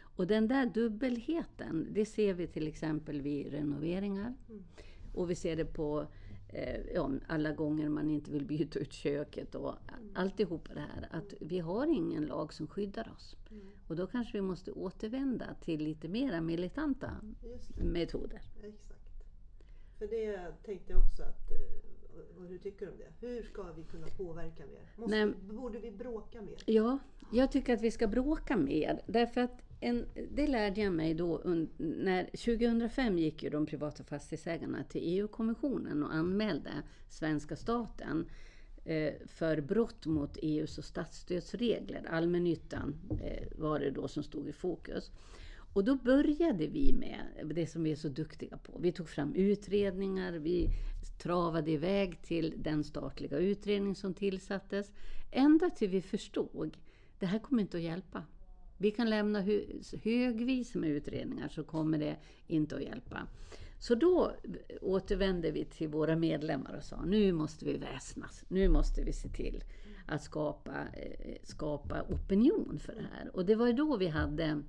Och 0.00 0.26
den 0.26 0.48
där 0.48 0.66
dubbelheten, 0.66 1.88
det 1.90 2.06
ser 2.06 2.34
vi 2.34 2.46
till 2.46 2.66
exempel 2.66 3.20
vid 3.20 3.46
renoveringar. 3.46 4.34
Och 5.14 5.30
vi 5.30 5.34
ser 5.34 5.56
det 5.56 5.64
på 5.64 6.06
eh, 6.48 6.80
ja, 6.94 7.10
alla 7.26 7.52
gånger 7.52 7.88
man 7.88 8.10
inte 8.10 8.30
vill 8.30 8.44
byta 8.44 8.78
ut 8.78 8.92
köket 8.92 9.54
och 9.54 9.74
alltihopa 10.14 10.74
det 10.74 10.80
här. 10.80 11.08
Att 11.10 11.34
vi 11.40 11.58
har 11.58 11.86
ingen 11.86 12.26
lag 12.26 12.52
som 12.52 12.66
skyddar 12.66 13.12
oss. 13.16 13.36
Och 13.88 13.96
då 13.96 14.06
kanske 14.06 14.32
vi 14.32 14.42
måste 14.42 14.72
återvända 14.72 15.54
till 15.60 15.84
lite 15.84 16.08
mera 16.08 16.40
militanta 16.40 17.10
metoder. 17.76 18.42
exakt. 18.62 18.98
För 19.98 20.06
det 20.06 20.52
tänkte 20.62 20.92
jag 20.92 21.00
också 21.00 21.22
att, 21.22 21.50
eh, 21.50 21.87
och- 22.18 22.48
hur 22.48 22.58
tycker 22.58 22.86
du 22.86 22.92
om 22.92 22.98
det? 22.98 23.26
Hur 23.26 23.42
ska 23.42 23.62
vi 23.76 23.82
kunna 23.82 24.06
påverka 24.06 24.66
mer? 24.66 24.92
Måste, 24.96 25.26
Nej. 25.26 25.34
Borde 25.50 25.78
vi 25.78 25.90
bråka 25.90 26.42
mer? 26.42 26.56
Ja, 26.66 26.98
jag 27.32 27.52
tycker 27.52 27.74
att 27.74 27.82
vi 27.82 27.90
ska 27.90 28.06
bråka 28.06 28.56
mer. 28.56 29.02
Därför 29.06 29.40
att 29.40 29.62
en, 29.80 30.06
det 30.30 30.46
lärde 30.46 30.80
jag 30.80 30.92
mig 30.92 31.14
då 31.14 31.40
när 31.76 32.24
2005 32.24 33.18
gick 33.18 33.42
ju 33.42 33.50
de 33.50 33.66
privata 33.66 34.04
fastighetsägarna 34.04 34.84
till 34.84 35.00
EU-kommissionen 35.04 36.02
och 36.02 36.14
anmälde 36.14 36.72
svenska 37.08 37.56
staten 37.56 38.26
eh, 38.84 39.12
för 39.26 39.60
brott 39.60 40.06
mot 40.06 40.36
EUs 40.42 40.78
och 40.78 40.84
statsstödsregler. 40.84 42.06
Allmännyttan 42.10 42.94
eh, 43.24 43.48
var 43.56 43.80
det 43.80 43.90
då 43.90 44.08
som 44.08 44.22
stod 44.22 44.48
i 44.48 44.52
fokus. 44.52 45.10
Och 45.72 45.84
då 45.84 45.96
började 45.96 46.66
vi 46.66 46.92
med 46.92 47.54
det 47.54 47.66
som 47.66 47.82
vi 47.82 47.92
är 47.92 47.96
så 47.96 48.08
duktiga 48.08 48.56
på. 48.56 48.78
Vi 48.78 48.92
tog 48.92 49.08
fram 49.08 49.34
utredningar, 49.34 50.32
vi 50.32 50.70
travade 51.18 51.70
iväg 51.70 52.22
till 52.22 52.54
den 52.56 52.84
statliga 52.84 53.38
utredning 53.38 53.94
som 53.94 54.14
tillsattes. 54.14 54.92
Ända 55.30 55.70
till 55.70 55.88
vi 55.90 56.02
förstod, 56.02 56.76
det 57.18 57.26
här 57.26 57.38
kommer 57.38 57.62
inte 57.62 57.76
att 57.76 57.82
hjälpa. 57.82 58.22
Vi 58.78 58.90
kan 58.90 59.10
lämna 59.10 59.40
högvis 60.02 60.74
med 60.74 60.90
utredningar 60.90 61.48
så 61.48 61.64
kommer 61.64 61.98
det 61.98 62.16
inte 62.46 62.76
att 62.76 62.82
hjälpa. 62.82 63.26
Så 63.78 63.94
då 63.94 64.32
återvände 64.80 65.50
vi 65.50 65.64
till 65.64 65.88
våra 65.88 66.16
medlemmar 66.16 66.76
och 66.76 66.84
sa, 66.84 67.04
nu 67.04 67.32
måste 67.32 67.64
vi 67.64 67.76
väsnas. 67.76 68.44
Nu 68.48 68.68
måste 68.68 69.04
vi 69.04 69.12
se 69.12 69.28
till 69.28 69.64
att 70.06 70.22
skapa, 70.22 70.72
eh, 70.92 71.36
skapa 71.42 72.02
opinion 72.02 72.78
för 72.78 72.94
det 72.94 73.06
här. 73.14 73.36
Och 73.36 73.46
det 73.46 73.54
var 73.54 73.66
ju 73.66 73.72
då 73.72 73.96
vi 73.96 74.08
hade 74.08 74.62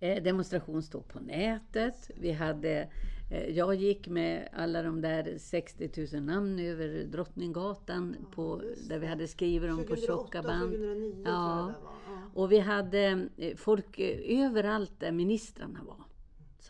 eh, 0.00 0.22
demonstrationståg 0.22 1.08
på 1.08 1.20
nätet. 1.20 2.10
Vi 2.16 2.32
hade, 2.32 2.88
eh, 3.30 3.48
jag 3.50 3.74
gick 3.74 4.08
med 4.08 4.48
alla 4.52 4.82
de 4.82 5.00
där 5.00 5.38
60 5.38 5.90
000 6.16 6.22
namn 6.22 6.58
över 6.58 7.04
Drottninggatan 7.04 8.16
på, 8.34 8.62
just 8.64 8.88
där 8.88 8.98
vi 8.98 9.06
hade 9.06 9.28
skrivit 9.28 9.70
dem 9.70 9.78
på 9.78 9.84
2008, 9.96 10.06
tjocka 10.06 10.42
band. 10.42 10.70
2009 10.72 11.12
tror 11.12 11.22
Ja. 11.26 11.58
jag 11.58 11.68
det 11.68 11.84
var. 11.84 11.92
Ja. 12.06 12.22
Och 12.34 12.52
vi 12.52 12.58
hade 12.58 13.28
eh, 13.36 13.56
folk 13.56 13.98
överallt 14.28 14.92
där 15.00 15.12
ministrarna 15.12 15.78
var. 15.86 15.96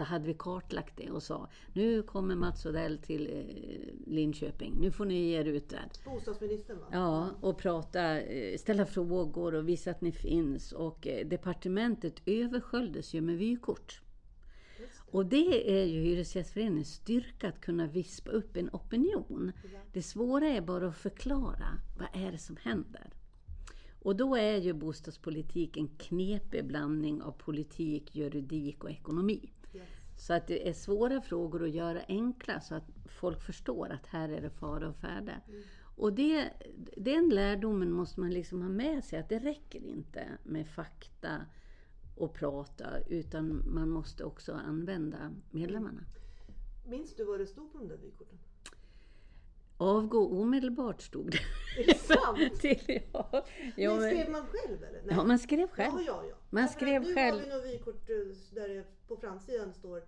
Så 0.01 0.05
hade 0.05 0.27
vi 0.27 0.35
kartlagt 0.35 0.97
det 0.97 1.11
och 1.11 1.23
sa 1.23 1.49
nu 1.73 2.03
kommer 2.03 2.35
Mats 2.35 2.67
Odell 2.67 2.99
till 2.99 3.27
eh, 3.27 4.13
Linköping. 4.13 4.75
Nu 4.81 4.93
får 4.93 5.05
ni 5.05 5.15
ge 5.15 5.41
er 5.41 5.45
ut 5.45 5.69
där. 5.69 5.89
Bostadsministern 6.05 6.79
va? 6.79 6.87
Ja, 6.93 7.31
och 7.41 7.59
prata, 7.59 8.21
eh, 8.21 8.59
ställa 8.59 8.87
frågor 8.87 9.55
och 9.55 9.69
visa 9.69 9.91
att 9.91 10.01
ni 10.01 10.13
finns. 10.13 10.73
Och 10.73 11.07
eh, 11.07 11.27
departementet 11.27 12.23
översköljdes 12.27 13.15
ju 13.15 13.21
med 13.21 13.39
vykort. 13.39 14.01
Det. 14.79 14.85
Och 15.11 15.27
det 15.27 15.81
är 15.81 15.85
ju 15.85 16.01
Hyresgästföreningens 16.01 16.95
styrka 16.95 17.49
att 17.49 17.61
kunna 17.61 17.87
vispa 17.87 18.31
upp 18.31 18.57
en 18.57 18.71
opinion. 18.73 19.53
Ja. 19.73 19.79
Det 19.93 20.03
svåra 20.03 20.49
är 20.49 20.61
bara 20.61 20.89
att 20.89 20.97
förklara 20.97 21.79
vad 21.99 22.25
är 22.27 22.33
det 22.33 22.39
som 22.39 22.57
händer. 22.57 23.11
Och 24.03 24.17
då 24.17 24.37
är 24.37 24.57
ju 24.57 24.73
bostadspolitik 24.73 25.77
en 25.77 25.89
knepig 25.89 26.67
blandning 26.67 27.23
av 27.23 27.33
politik, 27.33 28.17
juridik 28.17 28.85
och 28.85 28.91
ekonomi. 28.91 29.51
Så 30.21 30.33
att 30.33 30.47
det 30.47 30.69
är 30.69 30.73
svåra 30.73 31.21
frågor 31.21 31.65
att 31.65 31.71
göra 31.71 32.03
enkla 32.09 32.61
så 32.61 32.75
att 32.75 32.85
folk 33.07 33.43
förstår 33.43 33.89
att 33.91 34.07
här 34.07 34.29
är 34.29 34.41
det 34.41 34.51
fara 34.51 34.89
och 34.89 34.97
färde. 34.97 35.41
Mm. 35.49 35.63
Och 35.97 36.13
det, 36.13 36.51
den 36.97 37.29
lärdomen 37.29 37.93
måste 37.93 38.21
man 38.21 38.31
liksom 38.31 38.63
ha 38.63 38.69
med 38.69 39.05
sig, 39.05 39.19
att 39.19 39.29
det 39.29 39.39
räcker 39.39 39.85
inte 39.85 40.39
med 40.43 40.69
fakta 40.69 41.47
och 42.17 42.35
prata, 42.35 43.01
utan 43.09 43.63
man 43.67 43.89
måste 43.89 44.25
också 44.25 44.53
använda 44.53 45.35
medlemmarna. 45.51 46.05
Minns 46.87 47.15
du 47.15 47.25
vad 47.25 47.41
det 47.41 47.47
stod 47.47 47.73
på 47.73 47.79
de 47.79 47.89
där 47.89 47.97
vykorten? 47.97 48.39
Avgå 49.81 50.29
omedelbart 50.29 51.03
stod 51.03 51.31
det. 51.31 51.39
Är 51.83 51.87
det 51.87 51.95
sant? 51.95 52.39
Till, 52.61 53.03
ja. 53.13 53.45
Ja, 53.77 53.97
men, 53.97 54.11
skrev 54.11 54.31
man 54.31 54.47
själv 54.47 54.85
eller? 54.85 55.03
Nej. 55.05 55.17
ja, 55.17 55.25
man 55.25 55.39
skrev 55.39 55.69
själv. 55.69 55.93
Ja, 55.97 56.03
ja, 56.07 56.25
ja. 56.29 56.35
Man 56.51 56.63
Därför 56.63 56.75
att 56.75 56.83
skrev 56.83 57.03
nu 57.03 57.15
själv. 57.15 57.35
har 57.35 57.45
vi 57.45 57.49
några 57.49 57.63
vykort 57.63 58.11
eh, 58.11 58.17
där 58.55 58.69
det 58.69 58.85
på 59.09 59.17
framsidan 59.17 59.73
står 59.73 60.03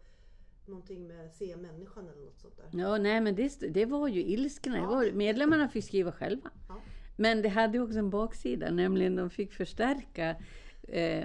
någonting 0.67 1.07
med 1.07 1.33
se 1.33 1.57
människan 1.57 2.09
eller 2.09 2.25
något 2.25 2.41
sånt 2.41 2.57
där. 2.57 2.81
Ja, 2.81 2.99
nej, 2.99 3.21
men 3.21 3.35
det, 3.35 3.61
det 3.71 3.85
var 3.85 4.09
ju 4.09 4.23
ilskna. 4.23 4.77
Ja. 4.77 4.87
var, 4.87 5.13
medlemmarna 5.13 5.69
fick 5.69 5.85
skriva 5.85 6.13
själva. 6.13 6.51
Ja. 6.69 6.81
Men 7.17 7.43
det 7.43 7.49
hade 7.49 7.79
ju 7.79 7.85
också 7.85 7.99
en 7.99 8.11
baksida, 8.11 8.71
nämligen 8.71 9.17
de 9.17 9.31
fick 9.31 9.53
förstärka 9.53 10.37
eh, 10.83 11.25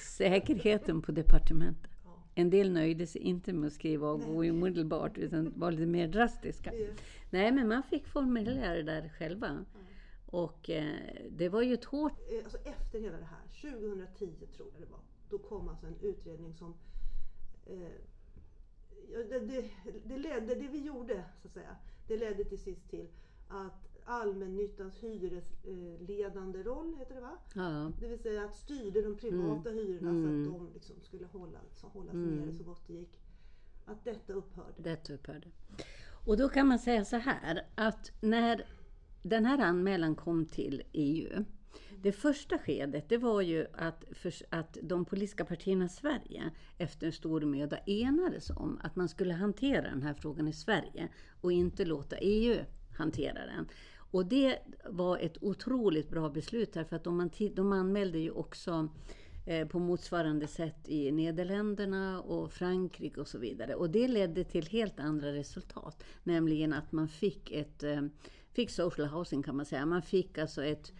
säkerheten 0.00 1.02
på 1.02 1.12
departementet. 1.12 1.90
En 2.38 2.50
del 2.50 2.70
nöjde 2.72 3.06
sig 3.06 3.20
inte 3.20 3.52
med 3.52 3.66
att 3.66 3.72
skriva 3.72 4.06
avgå 4.08 4.40
omedelbart, 4.50 5.18
utan 5.18 5.52
var 5.56 5.70
lite 5.70 5.86
mer 5.86 6.08
drastiska. 6.08 6.70
Det- 6.70 6.94
Nej, 7.30 7.52
men 7.52 7.68
man 7.68 7.82
fick 7.82 8.06
formulera 8.06 8.74
det 8.74 8.82
där 8.82 9.08
själva. 9.18 9.64
Och 10.26 10.70
eh, 10.70 10.94
det 11.30 11.48
var 11.48 11.62
ju 11.62 11.74
ett 11.74 11.84
hårt... 11.84 12.12
eh, 12.30 12.44
Alltså 12.44 12.58
efter 12.58 13.00
hela 13.00 13.16
det 13.18 13.24
här, 13.24 13.70
2010 13.72 14.28
tror 14.56 14.68
jag 14.72 14.82
det 14.88 14.90
var, 14.92 15.00
då 15.30 15.38
kom 15.38 15.68
alltså 15.68 15.86
en 15.86 15.96
utredning 16.02 16.54
som 16.54 16.74
eh, 17.66 17.78
det, 19.30 19.40
det, 19.40 19.64
det, 20.04 20.18
ledde, 20.18 20.54
det 20.54 20.68
vi 20.68 20.78
gjorde 20.86 21.24
så 21.42 21.48
att 21.48 21.54
säga, 21.54 21.76
det 22.08 22.16
ledde 22.16 22.44
till 22.44 22.58
sist 22.58 22.90
till 22.90 23.06
att 23.48 23.95
allmännyttans 24.06 24.94
hyresledande 25.02 26.62
roll, 26.62 26.94
heter 26.98 27.14
det 27.14 27.20
va? 27.20 27.38
Ja, 27.54 27.92
Det 28.00 28.08
vill 28.08 28.18
säga 28.18 28.44
att 28.44 28.56
styrde 28.56 29.02
de 29.02 29.16
privata 29.16 29.70
hyrorna 29.70 30.10
Mm. 30.10 30.44
så 30.44 30.50
att 30.52 30.58
de 30.58 30.72
liksom 30.74 30.96
skulle 31.02 31.26
hålla, 31.26 31.58
så 31.72 31.86
hållas 31.86 32.14
Mm. 32.14 32.36
nere 32.36 32.52
så 32.52 32.64
gott 32.64 32.86
det 32.86 32.92
gick. 32.92 33.20
Att 33.84 34.04
detta 34.04 34.32
upphörde. 34.32 34.72
det 34.82 35.10
upphörde. 35.10 35.48
Och 36.26 36.36
då 36.36 36.48
kan 36.48 36.66
man 36.68 36.78
säga 36.78 37.04
så 37.04 37.16
här, 37.16 37.66
att 37.74 38.12
när 38.20 38.66
den 39.22 39.44
här 39.44 39.58
anmälan 39.58 40.14
kom 40.14 40.46
till 40.46 40.82
EU, 40.92 41.44
det 42.02 42.12
första 42.12 42.58
skedet 42.58 43.08
det 43.08 43.18
var 43.18 43.40
ju 43.40 43.66
att, 43.74 44.04
för, 44.12 44.32
att 44.50 44.78
de 44.82 45.04
politiska 45.04 45.44
partierna 45.44 45.84
i 45.84 45.88
Sverige 45.88 46.50
efter 46.78 47.06
en 47.06 47.12
stor 47.12 47.40
möda 47.40 47.78
enades 47.86 48.50
om 48.50 48.80
att 48.82 48.96
man 48.96 49.08
skulle 49.08 49.34
hantera 49.34 49.82
den 49.82 50.02
här 50.02 50.14
frågan 50.14 50.48
i 50.48 50.52
Sverige 50.52 51.08
och 51.40 51.52
inte 51.52 51.84
låta 51.84 52.16
EU 52.16 52.56
hantera 52.98 53.46
den. 53.46 53.66
Och 54.10 54.26
det 54.26 54.58
var 54.84 55.18
ett 55.18 55.42
otroligt 55.42 56.10
bra 56.10 56.28
beslut 56.28 56.72
därför 56.72 56.96
att 56.96 57.04
de, 57.04 57.16
man 57.16 57.30
de 57.54 57.72
anmälde 57.72 58.18
ju 58.18 58.30
också 58.30 58.88
eh, 59.46 59.68
på 59.68 59.78
motsvarande 59.78 60.46
sätt 60.46 60.88
i 60.88 61.12
Nederländerna 61.12 62.20
och 62.20 62.52
Frankrike 62.52 63.20
och 63.20 63.28
så 63.28 63.38
vidare. 63.38 63.74
Och 63.74 63.90
det 63.90 64.08
ledde 64.08 64.44
till 64.44 64.66
helt 64.66 65.00
andra 65.00 65.32
resultat. 65.32 66.04
Nämligen 66.22 66.72
att 66.72 66.92
man 66.92 67.08
fick 67.08 67.52
ett 67.52 67.82
eh, 67.82 68.02
fick 68.52 68.70
social 68.70 69.08
housing 69.08 69.42
kan 69.42 69.56
man 69.56 69.66
säga. 69.66 69.86
Man 69.86 70.02
fick 70.02 70.38
alltså 70.38 70.64
ett 70.64 70.92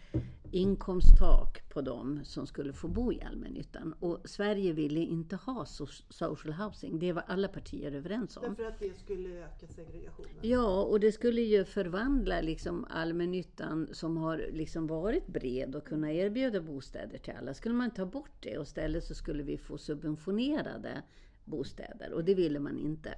inkomsttak 0.57 1.63
på 1.69 1.81
dem 1.81 2.21
som 2.25 2.47
skulle 2.47 2.73
få 2.73 2.89
bo 2.89 3.13
i 3.13 3.23
allmännyttan. 3.23 3.93
Och 4.01 4.21
Sverige 4.25 4.73
ville 4.73 5.01
inte 5.01 5.37
ha 5.37 5.65
so- 5.65 6.05
social 6.09 6.53
housing. 6.55 6.99
Det 6.99 7.13
var 7.13 7.25
alla 7.27 7.49
partier 7.49 7.93
överens 7.93 8.37
om. 8.37 8.43
Därför 8.43 8.65
att 8.65 8.79
det 8.79 8.99
skulle 8.99 9.29
öka 9.29 9.67
segregationen. 9.67 10.31
Ja, 10.43 10.83
och 10.83 11.01
det 11.01 11.13
skulle 11.13 11.41
ju 11.41 11.65
förvandla 11.65 12.41
liksom 12.41 12.87
allmännyttan 12.91 13.89
som 13.93 14.17
har 14.17 14.45
liksom 14.53 14.87
varit 14.87 15.27
bred 15.27 15.75
och 15.77 15.85
kunna 15.85 16.13
erbjuda 16.13 16.61
bostäder 16.61 17.19
till 17.19 17.35
alla. 17.39 17.55
Skulle 17.55 17.75
man 17.75 17.91
ta 17.91 18.07
bort 18.07 18.37
det 18.41 18.59
och 18.59 18.65
istället 18.65 19.05
så 19.05 19.15
skulle 19.15 19.43
vi 19.43 19.59
få 19.59 19.79
subventionerade 19.79 21.03
bostäder 21.45 22.13
och 22.13 22.25
det 22.25 22.35
ville 22.35 22.59
man 22.59 22.79
inte. 22.79 23.15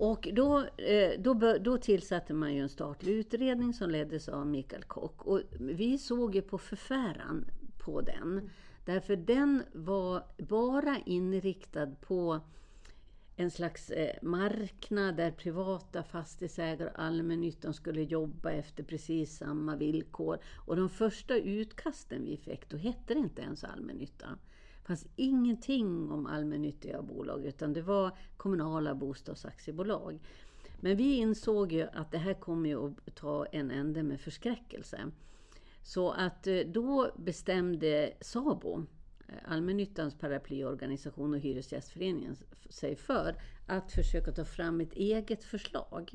Och 0.00 0.28
då, 0.32 0.58
eh, 0.76 1.20
då, 1.20 1.34
då 1.60 1.78
tillsatte 1.78 2.34
man 2.34 2.54
ju 2.54 2.60
en 2.60 2.68
statlig 2.68 3.12
utredning 3.12 3.74
som 3.74 3.90
leddes 3.90 4.28
av 4.28 4.46
Mikael 4.46 4.82
Kock. 4.82 5.26
Och 5.26 5.40
vi 5.58 5.98
såg 5.98 6.34
ju 6.34 6.42
på 6.42 6.58
förfäran 6.58 7.44
på 7.78 8.00
den. 8.00 8.50
Därför 8.84 9.16
den 9.16 9.62
var 9.72 10.22
bara 10.38 10.98
inriktad 11.06 11.86
på 11.86 12.40
en 13.36 13.50
slags 13.50 13.90
eh, 13.90 14.16
marknad 14.22 15.16
där 15.16 15.30
privata 15.30 16.02
fastighetsägare 16.02 16.90
och 16.90 16.98
allmännyttan 16.98 17.74
skulle 17.74 18.02
jobba 18.02 18.50
efter 18.50 18.82
precis 18.82 19.36
samma 19.36 19.76
villkor. 19.76 20.38
Och 20.66 20.76
de 20.76 20.88
första 20.88 21.36
utkasten 21.36 22.24
vi 22.24 22.36
fick, 22.36 22.68
då 22.68 22.76
hette 22.76 23.14
det 23.14 23.20
inte 23.20 23.42
ens 23.42 23.64
allmännytta. 23.64 24.38
Det 24.90 24.96
fanns 24.96 25.08
ingenting 25.16 26.10
om 26.10 26.26
allmännyttiga 26.26 27.02
bolag, 27.02 27.44
utan 27.44 27.72
det 27.72 27.82
var 27.82 28.16
kommunala 28.36 28.94
bostadsaktiebolag. 28.94 30.18
Men 30.80 30.96
vi 30.96 31.16
insåg 31.16 31.72
ju 31.72 31.82
att 31.82 32.12
det 32.12 32.18
här 32.18 32.34
kommer 32.34 32.68
ju 32.68 32.86
att 32.86 33.14
ta 33.14 33.46
en 33.46 33.70
ände 33.70 34.02
med 34.02 34.20
förskräckelse. 34.20 35.10
Så 35.82 36.10
att 36.10 36.46
eh, 36.46 36.58
då 36.66 37.10
bestämde 37.16 38.12
SABO, 38.20 38.86
eh, 39.28 39.34
allmännyttans 39.44 40.14
paraplyorganisation 40.14 41.34
och 41.34 41.40
Hyresgästföreningen, 41.40 42.36
sig 42.70 42.96
för 42.96 43.34
att 43.66 43.92
försöka 43.92 44.32
ta 44.32 44.44
fram 44.44 44.80
ett 44.80 44.92
eget 44.92 45.44
förslag. 45.44 46.12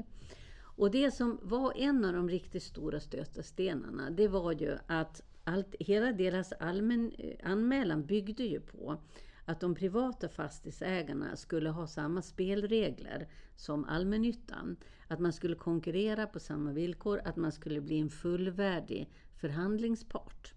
Och 0.58 0.92
det 0.92 1.12
som 1.12 1.40
var 1.44 1.74
en 1.76 2.06
av 2.06 2.14
de 2.14 2.30
riktigt 2.30 2.64
stora 2.64 3.00
stötestenarna, 3.00 4.10
det 4.10 4.28
var 4.28 4.52
ju 4.52 4.78
att 4.88 5.22
allt, 5.46 5.76
hela 5.80 6.12
deras 6.12 6.54
allmän, 6.54 7.12
eh, 7.18 7.52
anmälan 7.52 8.06
byggde 8.06 8.44
ju 8.44 8.60
på 8.60 8.98
att 9.46 9.60
de 9.60 9.76
privata 9.76 10.30
fastighetsägarna 10.30 11.36
skulle 11.36 11.70
ha 11.70 11.88
samma 11.88 12.22
spelregler 12.22 13.28
som 13.56 13.86
allmännyttan. 13.86 14.78
Att 15.08 15.20
man 15.20 15.34
skulle 15.34 15.56
konkurrera 15.56 16.28
på 16.28 16.40
samma 16.40 16.72
villkor, 16.72 17.22
att 17.26 17.36
man 17.36 17.52
skulle 17.52 17.82
bli 17.82 18.00
en 18.00 18.10
fullvärdig 18.10 19.10
förhandlingspart. 19.36 20.54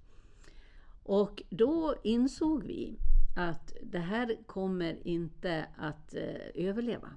Och 1.03 1.43
då 1.51 1.95
insåg 2.05 2.65
vi 2.65 2.97
att 3.37 3.73
det 3.83 3.99
här 3.99 4.37
kommer 4.47 5.07
inte 5.07 5.67
att 5.77 6.15
eh, 6.15 6.67
överleva. 6.69 7.09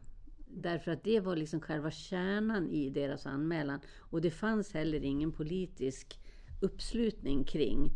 Därför 0.48 0.92
att 0.92 1.04
det 1.04 1.20
var 1.20 1.36
liksom 1.36 1.62
själva 1.62 1.92
kärnan 1.92 2.70
i 2.70 2.90
deras 2.90 3.26
anmälan. 3.26 3.80
Och 3.98 4.22
det 4.22 4.32
fanns 4.32 4.74
heller 4.74 5.04
ingen 5.04 5.32
politisk 5.32 6.20
uppslutning 6.62 7.44
kring 7.44 7.92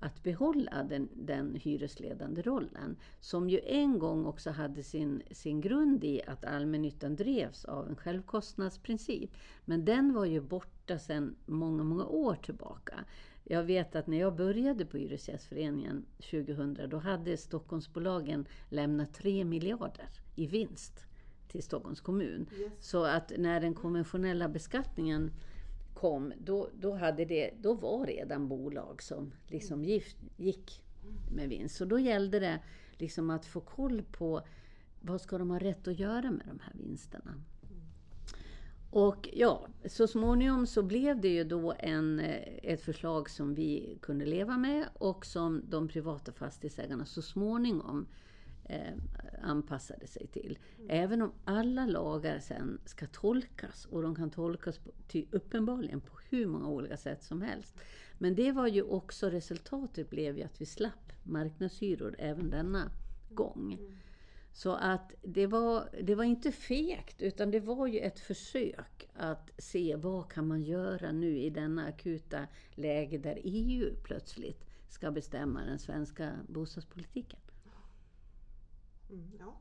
att 0.00 0.22
behålla 0.22 0.82
den, 0.82 1.08
den 1.14 1.54
hyresledande 1.54 2.42
rollen. 2.42 2.96
Som 3.20 3.50
ju 3.50 3.60
en 3.64 3.98
gång 3.98 4.26
också 4.26 4.50
hade 4.50 4.82
sin, 4.82 5.22
sin 5.30 5.60
grund 5.60 6.04
i 6.04 6.22
att 6.26 6.44
allmännyttan 6.44 7.16
drevs 7.16 7.64
av 7.64 7.88
en 7.88 7.96
självkostnadsprincip. 7.96 9.30
Men 9.64 9.84
den 9.84 10.14
var 10.14 10.24
ju 10.24 10.40
borta 10.40 10.98
sedan 10.98 11.36
många, 11.46 11.84
många 11.84 12.06
år 12.06 12.34
tillbaka. 12.34 13.04
Jag 13.44 13.64
vet 13.64 13.96
att 13.96 14.06
när 14.06 14.20
jag 14.20 14.36
började 14.36 14.86
på 14.86 14.96
Hyresgästföreningen 14.96 16.06
2000, 16.30 16.78
då 16.88 16.98
hade 16.98 17.36
Stockholmsbolagen 17.36 18.46
lämnat 18.68 19.14
3 19.14 19.44
miljarder 19.44 20.08
i 20.36 20.46
vinst 20.46 21.06
till 21.48 21.62
Stockholms 21.62 22.00
kommun. 22.00 22.46
Yes. 22.58 22.72
Så 22.80 23.04
att 23.04 23.32
när 23.38 23.60
den 23.60 23.74
konventionella 23.74 24.48
beskattningen 24.48 25.30
kom, 26.00 26.32
då, 26.38 26.68
då, 26.80 26.94
hade 26.94 27.24
det, 27.24 27.50
då 27.60 27.74
var 27.74 28.06
redan 28.06 28.48
bolag 28.48 29.02
som 29.02 29.32
liksom 29.46 29.84
gift, 29.84 30.16
gick 30.36 30.82
med 31.30 31.48
vinst. 31.48 31.76
Så 31.76 31.84
då 31.84 31.98
gällde 31.98 32.40
det 32.40 32.60
liksom 32.92 33.30
att 33.30 33.46
få 33.46 33.60
koll 33.60 34.02
på 34.02 34.42
vad 35.00 35.20
ska 35.20 35.38
de 35.38 35.50
ha 35.50 35.58
rätt 35.58 35.88
att 35.88 35.98
göra 35.98 36.30
med 36.30 36.46
de 36.46 36.58
här 36.60 36.72
vinsterna. 36.74 37.34
Och 38.90 39.28
ja, 39.32 39.68
så 39.84 40.06
småningom 40.06 40.66
så 40.66 40.82
blev 40.82 41.20
det 41.20 41.28
ju 41.28 41.44
då 41.44 41.74
en, 41.78 42.20
eh, 42.20 42.58
ett 42.62 42.82
förslag 42.82 43.30
som 43.30 43.54
vi 43.54 43.98
kunde 44.02 44.26
leva 44.26 44.56
med 44.56 44.84
och 44.94 45.26
som 45.26 45.62
de 45.68 45.88
privata 45.88 46.32
fastighetsägarna 46.32 47.04
så 47.04 47.22
småningom 47.22 48.06
eh, 48.70 48.92
anpassade 49.42 50.06
sig 50.06 50.26
till. 50.26 50.58
Även 50.88 51.22
om 51.22 51.32
alla 51.44 51.86
lagar 51.86 52.38
sen 52.38 52.80
ska 52.84 53.06
tolkas 53.06 53.84
och 53.84 54.02
de 54.02 54.14
kan 54.14 54.30
tolkas 54.30 54.78
på, 54.78 54.90
ty, 55.08 55.26
uppenbarligen 55.30 56.00
på 56.00 56.18
hur 56.30 56.46
många 56.46 56.68
olika 56.68 56.96
sätt 56.96 57.22
som 57.22 57.42
helst. 57.42 57.74
Men 58.18 58.34
det 58.34 58.52
var 58.52 58.66
ju 58.66 58.82
också 58.82 59.30
resultatet 59.30 60.10
blev 60.10 60.38
ju 60.38 60.42
att 60.42 60.60
vi 60.60 60.66
slapp 60.66 61.12
marknadshyror 61.22 62.16
även 62.18 62.50
denna 62.50 62.90
gång. 63.30 63.78
Så 64.52 64.74
att 64.74 65.12
det 65.22 65.46
var, 65.46 65.88
det 66.02 66.14
var 66.14 66.24
inte 66.24 66.52
fegt, 66.52 67.22
utan 67.22 67.50
det 67.50 67.60
var 67.60 67.86
ju 67.86 67.98
ett 67.98 68.20
försök 68.20 69.08
att 69.14 69.50
se 69.58 69.96
vad 69.96 70.32
kan 70.32 70.48
man 70.48 70.62
göra 70.62 71.12
nu 71.12 71.38
i 71.38 71.50
denna 71.50 71.86
akuta 71.86 72.46
läge 72.74 73.18
där 73.18 73.40
EU 73.44 73.94
plötsligt 74.04 74.64
ska 74.88 75.10
bestämma 75.10 75.64
den 75.64 75.78
svenska 75.78 76.32
bostadspolitiken. 76.48 77.40
Mm, 79.10 79.30
ja. 79.38 79.60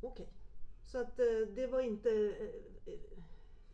Okej. 0.00 0.28
Så 0.86 0.98
att 0.98 1.18
eh, 1.18 1.26
det 1.54 1.66
var 1.66 1.80
inte 1.80 2.34
eh, 2.86 2.92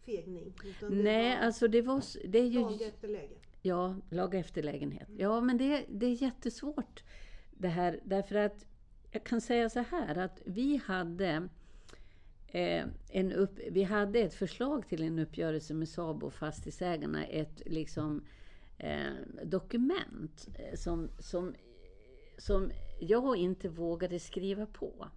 fegning? 0.07 0.53
Det 0.81 0.89
Nej, 0.89 1.37
var 1.37 1.47
alltså 1.47 1.69
det 1.69 1.83
var... 1.83 2.03
Det 2.29 2.39
är 2.39 2.47
ju... 2.47 2.61
lag 2.61 2.83
efter 2.83 3.09
läge? 3.09 3.37
Ja, 3.63 3.97
laga 4.11 4.39
efter 4.39 4.63
lägenhet. 4.63 5.09
Ja, 5.17 5.41
men 5.41 5.59
det, 5.59 5.85
det 5.89 6.07
är 6.07 6.23
jättesvårt 6.23 7.05
det 7.51 7.69
här. 7.69 8.01
Därför 8.05 8.35
att 8.35 8.67
jag 9.11 9.25
kan 9.25 9.41
säga 9.41 9.71
så 9.71 9.81
här 9.81 10.19
att 10.19 10.41
vi 10.45 10.77
hade, 10.77 11.49
eh, 12.47 12.85
en 13.11 13.33
upp, 13.33 13.59
vi 13.71 13.83
hade 13.83 14.19
ett 14.19 14.35
förslag 14.35 14.89
till 14.89 15.03
en 15.03 15.19
uppgörelse 15.19 15.75
med 15.75 15.89
SABO 15.89 16.27
och 16.27 16.35
fastighetsägarna. 16.35 17.25
Ett 17.27 17.63
liksom, 17.67 18.25
eh, 18.79 19.13
dokument 19.43 20.49
som, 20.75 21.09
som, 21.19 21.55
som 22.39 22.71
jag 22.99 23.37
inte 23.37 23.69
vågade 23.69 24.21
skriva 24.21 24.67
på. 24.67 25.09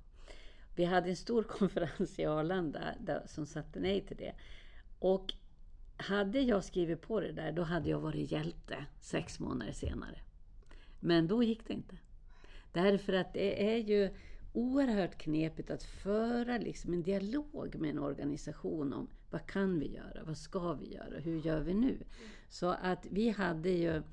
Vi 0.75 0.85
hade 0.85 1.09
en 1.09 1.15
stor 1.15 1.43
konferens 1.59 2.19
i 2.19 2.25
Arlanda 2.25 2.95
där, 2.99 3.23
som 3.27 3.45
satte 3.45 3.79
nej 3.79 4.01
till 4.01 4.17
det. 4.17 4.33
Och 4.99 5.33
hade 5.97 6.41
jag 6.41 6.63
skrivit 6.63 7.01
på 7.01 7.19
det 7.19 7.31
där, 7.31 7.51
då 7.51 7.61
hade 7.61 7.89
jag 7.89 7.99
varit 7.99 8.31
hjälte 8.31 8.85
sex 8.99 9.39
månader 9.39 9.71
senare. 9.71 10.19
Men 10.99 11.27
då 11.27 11.43
gick 11.43 11.67
det 11.67 11.73
inte. 11.73 11.97
Därför 12.71 13.13
att 13.13 13.33
det 13.33 13.73
är 13.73 13.77
ju 13.77 14.09
oerhört 14.53 15.17
knepigt 15.17 15.69
att 15.69 15.83
föra 15.83 16.57
liksom 16.57 16.93
en 16.93 17.03
dialog 17.03 17.75
med 17.75 17.89
en 17.89 17.99
organisation 17.99 18.93
om 18.93 19.07
vad 19.29 19.45
kan 19.45 19.79
vi 19.79 19.95
göra, 19.95 20.23
vad 20.23 20.37
ska 20.37 20.73
vi 20.73 20.93
göra, 20.93 21.19
hur 21.19 21.39
gör 21.39 21.59
vi 21.59 21.73
nu? 21.73 21.97
Så 22.49 22.69
att 22.69 23.05
vi 23.11 23.29
hade 23.29 23.69
ju 23.69 24.03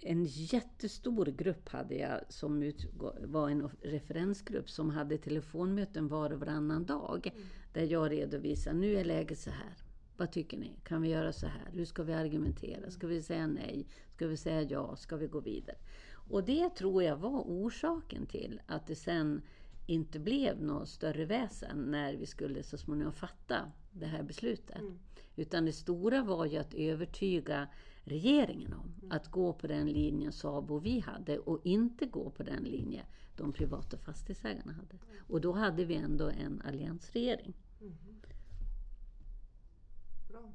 en 0.00 0.24
jättestor 0.24 1.26
grupp 1.26 1.68
hade 1.68 1.94
jag 1.94 2.20
som 2.28 2.72
var 3.20 3.50
en 3.50 3.70
referensgrupp 3.82 4.70
som 4.70 4.90
hade 4.90 5.18
telefonmöten 5.18 6.08
var 6.08 6.32
och 6.32 6.40
varannan 6.40 6.84
dag. 6.84 7.32
Där 7.72 7.82
jag 7.82 8.10
redovisade, 8.10 8.78
nu 8.78 8.94
är 8.94 9.04
läget 9.04 9.38
så 9.38 9.50
här. 9.50 9.76
Vad 10.16 10.32
tycker 10.32 10.58
ni? 10.58 10.76
Kan 10.84 11.02
vi 11.02 11.08
göra 11.08 11.32
så 11.32 11.46
här? 11.46 11.70
Hur 11.72 11.84
ska 11.84 12.02
vi 12.02 12.12
argumentera? 12.12 12.90
Ska 12.90 13.06
vi 13.06 13.22
säga 13.22 13.46
nej? 13.46 13.86
Ska 14.14 14.26
vi 14.26 14.36
säga 14.36 14.62
ja? 14.62 14.96
Ska 14.96 15.16
vi 15.16 15.26
gå 15.26 15.40
vidare? 15.40 15.76
Och 16.30 16.44
det 16.44 16.68
tror 16.68 17.02
jag 17.02 17.16
var 17.16 17.42
orsaken 17.46 18.26
till 18.26 18.60
att 18.66 18.86
det 18.86 18.94
sen 18.94 19.42
inte 19.86 20.18
blev 20.18 20.62
något 20.62 20.88
större 20.88 21.24
väsen 21.24 21.78
när 21.78 22.14
vi 22.14 22.26
skulle 22.26 22.62
så 22.62 22.78
småningom 22.78 23.12
fatta 23.12 23.72
det 23.92 24.06
här 24.06 24.22
beslutet. 24.22 24.80
Utan 25.36 25.64
det 25.64 25.72
stora 25.72 26.22
var 26.22 26.46
ju 26.46 26.56
att 26.56 26.74
övertyga 26.74 27.68
regeringen 28.08 28.72
om 28.72 29.10
att 29.10 29.30
gå 29.30 29.52
på 29.52 29.66
den 29.66 29.86
linjen 29.86 30.32
SABO 30.32 30.78
vi 30.78 31.00
hade 31.00 31.38
och 31.38 31.60
inte 31.64 32.06
gå 32.06 32.30
på 32.30 32.42
den 32.42 32.62
linje 32.62 33.06
de 33.36 33.52
privata 33.52 33.98
fastighetsägarna 33.98 34.72
hade. 34.72 34.98
Och 35.28 35.40
då 35.40 35.52
hade 35.52 35.84
vi 35.84 35.94
ändå 35.94 36.28
en 36.28 36.62
alliansregering. 36.64 37.54
Bra. 40.28 40.52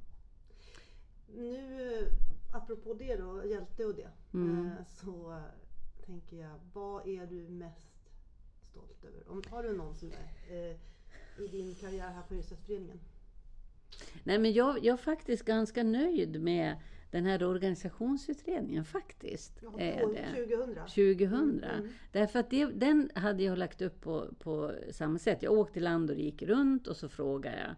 Nu, 1.36 2.00
eh, 2.00 2.08
apropå 2.56 2.94
det 2.94 3.16
då, 3.16 3.46
hjälte 3.46 3.86
och 3.86 3.96
det. 3.96 4.10
Mm. 4.34 4.66
eh, 4.68 4.86
Så 4.88 5.42
tänker 6.06 6.38
jag, 6.38 6.60
vad 6.74 7.08
är 7.08 7.28
du 7.28 7.50
mest 7.50 8.12
stolt 8.62 9.04
över? 9.04 9.30
Om, 9.32 9.42
har 9.50 9.64
du 9.64 9.78
någon 9.78 9.96
sån 9.96 10.10
där 10.10 10.30
eh, 10.50 10.78
i 11.44 11.48
din 11.48 11.76
karriär 11.76 12.10
här 12.10 12.22
på 12.22 12.34
Hyresgästföreningen? 12.34 13.00
Nej, 14.24 14.40
men 14.40 14.54
jag, 14.54 14.86
jag 14.86 14.94
är 14.94 14.98
faktiskt 14.98 15.46
ganska 15.46 15.84
nöjd 15.84 16.42
med 16.42 16.76
den 17.12 17.26
här 17.26 17.44
organisationsutredningen 17.44 18.86
faktiskt. 18.86 19.60
Ja, 19.62 19.80
är 19.80 20.08
det. 20.08 20.48
2000? 20.48 20.76
2000. 20.86 21.66
Därför 22.12 22.40
att 22.40 22.50
det, 22.50 22.66
den 22.66 23.12
hade 23.16 23.44
jag 23.44 23.58
lagt 23.58 23.82
upp 23.82 24.02
på, 24.02 24.28
på 24.40 24.72
samma 24.92 25.20
sätt. 25.20 25.44
Jag 25.44 25.54
åkte 25.54 25.80
land 25.80 26.10
och 26.10 26.16
gick 26.16 26.42
runt 26.42 26.88
och 26.88 26.98
så 26.98 27.10
frågade 27.10 27.58
jag 27.58 27.76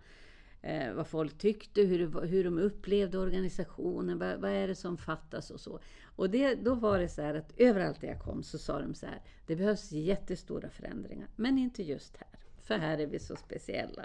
eh, 0.66 0.94
vad 0.94 1.08
folk 1.08 1.38
tyckte, 1.38 1.82
hur, 1.82 2.22
hur 2.22 2.44
de 2.44 2.60
upplevde 2.60 3.18
organisationen, 3.18 4.20
vad, 4.20 4.40
vad 4.40 4.52
är 4.52 4.68
det 4.68 4.76
som 4.76 4.98
fattas 4.98 5.52
och 5.52 5.60
så. 5.60 5.80
Och 6.04 6.30
det, 6.30 6.56
då 6.56 6.76
var 6.76 7.00
det 7.00 7.10
så 7.10 7.22
här 7.22 7.36
att 7.36 7.54
överallt 7.58 8.02
där 8.02 8.08
jag 8.08 8.22
kom 8.22 8.44
så 8.44 8.58
sa 8.58 8.80
de 8.80 8.94
så 8.94 9.06
här, 9.06 9.22
det 9.48 9.56
behövs 9.56 9.92
jättestora 9.92 10.70
förändringar, 10.70 11.28
men 11.36 11.58
inte 11.58 11.84
just 11.84 12.18
här. 12.18 12.40
För 12.62 12.78
här 12.78 12.98
är 12.98 13.08
vi 13.08 13.20
så 13.20 13.36
speciella. 13.36 14.04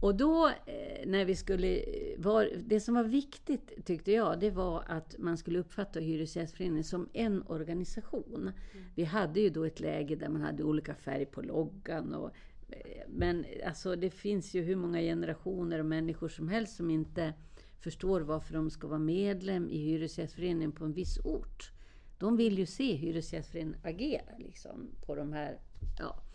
Och 0.00 0.14
då 0.14 0.48
eh, 0.48 1.06
när 1.06 1.24
vi 1.24 1.36
skulle, 1.36 1.84
var, 2.18 2.48
det 2.66 2.80
som 2.80 2.94
var 2.94 3.04
viktigt 3.04 3.86
tyckte 3.86 4.12
jag, 4.12 4.40
det 4.40 4.50
var 4.50 4.84
att 4.86 5.18
man 5.18 5.38
skulle 5.38 5.58
uppfatta 5.58 6.00
Hyresgästföreningen 6.00 6.84
som 6.84 7.08
en 7.12 7.42
organisation. 7.42 8.50
Vi 8.94 9.04
hade 9.04 9.40
ju 9.40 9.50
då 9.50 9.64
ett 9.64 9.80
läge 9.80 10.16
där 10.16 10.28
man 10.28 10.42
hade 10.42 10.62
olika 10.62 10.94
färg 10.94 11.26
på 11.26 11.42
loggan. 11.42 12.14
Och, 12.14 12.30
eh, 12.68 13.02
men 13.08 13.44
alltså 13.66 13.96
det 13.96 14.10
finns 14.10 14.54
ju 14.54 14.62
hur 14.62 14.76
många 14.76 15.00
generationer 15.00 15.78
och 15.78 15.86
människor 15.86 16.28
som 16.28 16.48
helst 16.48 16.76
som 16.76 16.90
inte 16.90 17.34
förstår 17.80 18.20
varför 18.20 18.54
de 18.54 18.70
ska 18.70 18.86
vara 18.86 18.98
medlem 18.98 19.70
i 19.70 19.78
Hyresgästföreningen 19.78 20.72
på 20.72 20.84
en 20.84 20.92
viss 20.92 21.18
ort. 21.24 21.72
De 22.18 22.36
vill 22.36 22.58
ju 22.58 22.66
se 22.66 22.94
Hyresgästföreningen 22.94 23.80
agera 23.82 24.38
liksom, 24.38 24.90
på 25.06 25.14
de 25.14 25.32
här... 25.32 25.60
Ja. 25.98 26.25